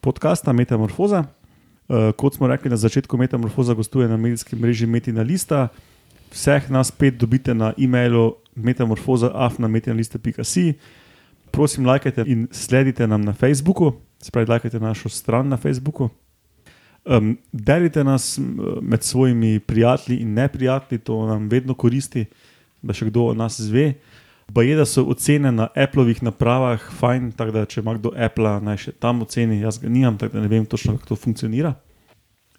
podcasta 0.00 0.52
Metamorfoza. 0.52 1.24
Uh, 1.88 1.96
kot 2.16 2.34
smo 2.34 2.46
rekli 2.46 2.70
na 2.70 2.76
začetku, 2.76 3.16
Metamorfoza 3.16 3.74
gostuje 3.74 4.08
na 4.08 4.16
medijskem 4.16 4.58
mreži 4.58 4.86
Metina 4.86 5.22
Lista. 5.22 5.68
Vseh 6.32 6.70
nas 6.70 6.90
pet 6.90 7.14
dobite 7.14 7.54
na 7.54 7.72
e-mailu 7.78 8.34
metamorfoza.afnametinalista.si. 8.54 10.74
Prosim, 11.54 11.86
lajkajte 11.86 12.24
in 12.26 12.48
sledite 12.50 13.06
nam 13.06 13.22
na 13.22 13.32
Facebooku, 13.32 13.92
spravi, 14.18 14.50
lajkajte 14.50 14.80
našo 14.80 15.08
stran 15.08 15.48
na 15.48 15.56
Facebooku. 15.56 16.08
Um, 17.04 17.36
delite 17.52 18.04
nas 18.04 18.40
med 18.82 19.02
svojimi 19.02 19.60
prijatelji 19.60 20.18
in 20.18 20.34
neprijatelji, 20.34 20.98
to 20.98 21.26
nam 21.26 21.48
vedno 21.48 21.74
koristi, 21.74 22.24
da 22.82 22.92
še 22.92 23.06
kdo 23.06 23.28
o 23.30 23.34
nas 23.38 23.60
zve. 23.60 23.92
Baje, 24.50 24.74
da 24.76 24.84
so 24.84 25.04
ocene 25.06 25.52
na 25.52 25.68
Appleovih 25.78 26.24
napravah 26.26 26.88
fajn, 26.98 27.30
tako 27.38 27.54
da 27.54 27.62
če 27.70 27.84
ima 27.84 27.94
kdo 28.00 28.10
Apple, 28.18 28.56
naj 28.60 28.80
še 28.86 28.94
tam 28.98 29.22
oceni, 29.22 29.60
jaz 29.62 29.78
ga 29.78 29.88
nimam, 29.88 30.18
tako 30.18 30.34
da 30.34 30.42
ne 30.42 30.50
vem 30.50 30.66
točno, 30.66 30.96
kako 30.98 31.12
to 31.12 31.20
funkcionira. 31.22 31.76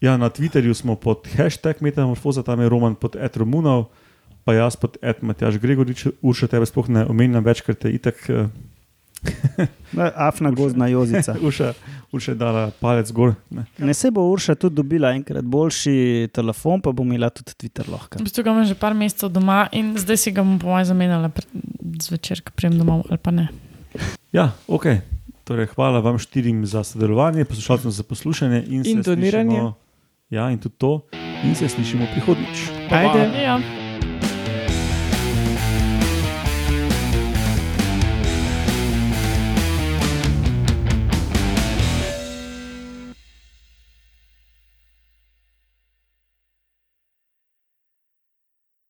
Ja, 0.02 0.16
na 0.18 0.30
Twitterju 0.32 0.74
smo 0.74 0.96
pod 0.96 1.28
hashtag 1.36 1.84
Metamorfoza, 1.84 2.46
tam 2.48 2.64
je 2.64 2.72
Roman 2.72 2.96
pod 2.96 3.20
Etromunov, 3.20 3.90
pa 4.48 4.56
jaz 4.56 4.80
pod 4.80 4.96
Ed 5.04 5.20
Matjaš 5.20 5.60
Gregorič, 5.60 6.08
Urša 6.24 6.48
tebe 6.56 6.70
sploh 6.70 6.88
ne 6.88 7.04
omenjam 7.12 7.44
več, 7.44 7.60
ker 7.66 7.76
te 7.76 7.92
itak. 7.92 8.24
Ne, 8.32 8.48
Afna 10.16 10.52
gozdna 10.52 10.88
jozica. 10.88 11.36
Urša, 11.46 11.74
Urša 12.12 12.32
je 12.32 12.36
dala 12.36 12.72
palec 12.80 13.12
gor. 13.12 13.34
Ne. 13.50 13.66
Ne 13.78 13.94
se 13.94 14.12
bo 14.12 14.26
Urša 14.32 14.56
tudi 14.56 14.76
dobila 14.76 15.12
enkrat 15.16 15.44
boljši 15.44 16.30
telefon, 16.34 16.82
pa 16.82 16.92
bo 16.92 17.04
imela 17.04 17.30
tudi 17.30 17.54
Twitter 17.54 17.90
lahko. 17.92 18.20
V 18.20 18.28
bistvu 18.28 18.44
ga 18.44 18.52
imam 18.52 18.66
že 18.66 18.76
par 18.76 18.94
mesecev 18.94 19.30
doma 19.30 19.68
in 19.72 19.96
zdaj 19.98 20.18
si 20.18 20.32
ga 20.32 20.44
bom 20.44 20.60
po 20.60 20.74
mojem 20.74 20.86
zamenjala 20.92 21.32
zvečer, 22.02 22.42
ko 22.44 22.56
prijem 22.56 22.80
domov 22.80 23.06
ali 23.10 23.18
pa 23.18 23.32
ne. 23.32 23.48
Ja, 24.36 24.52
ok. 24.68 24.86
Torej, 25.46 25.70
hvala 25.76 26.02
vam 26.02 26.18
štirim 26.20 26.66
za 26.66 26.84
sodelovanje, 26.84 27.46
poslušalcem 27.46 27.92
za 27.92 28.04
poslušanje 28.04 28.64
in, 28.68 28.82
In 28.86 29.04
se 29.04 29.10
doniranje. 29.12 29.50
Slišimo, 29.50 29.74
ja, 30.30 30.50
in 30.50 30.58
tudi 30.58 30.76
to. 30.78 31.02
In 31.44 31.56
se 31.56 31.70
slišimo 31.70 32.08
prihodnjič. 32.14 32.70
Ajde. 32.90 33.44
Ja. 33.44 33.85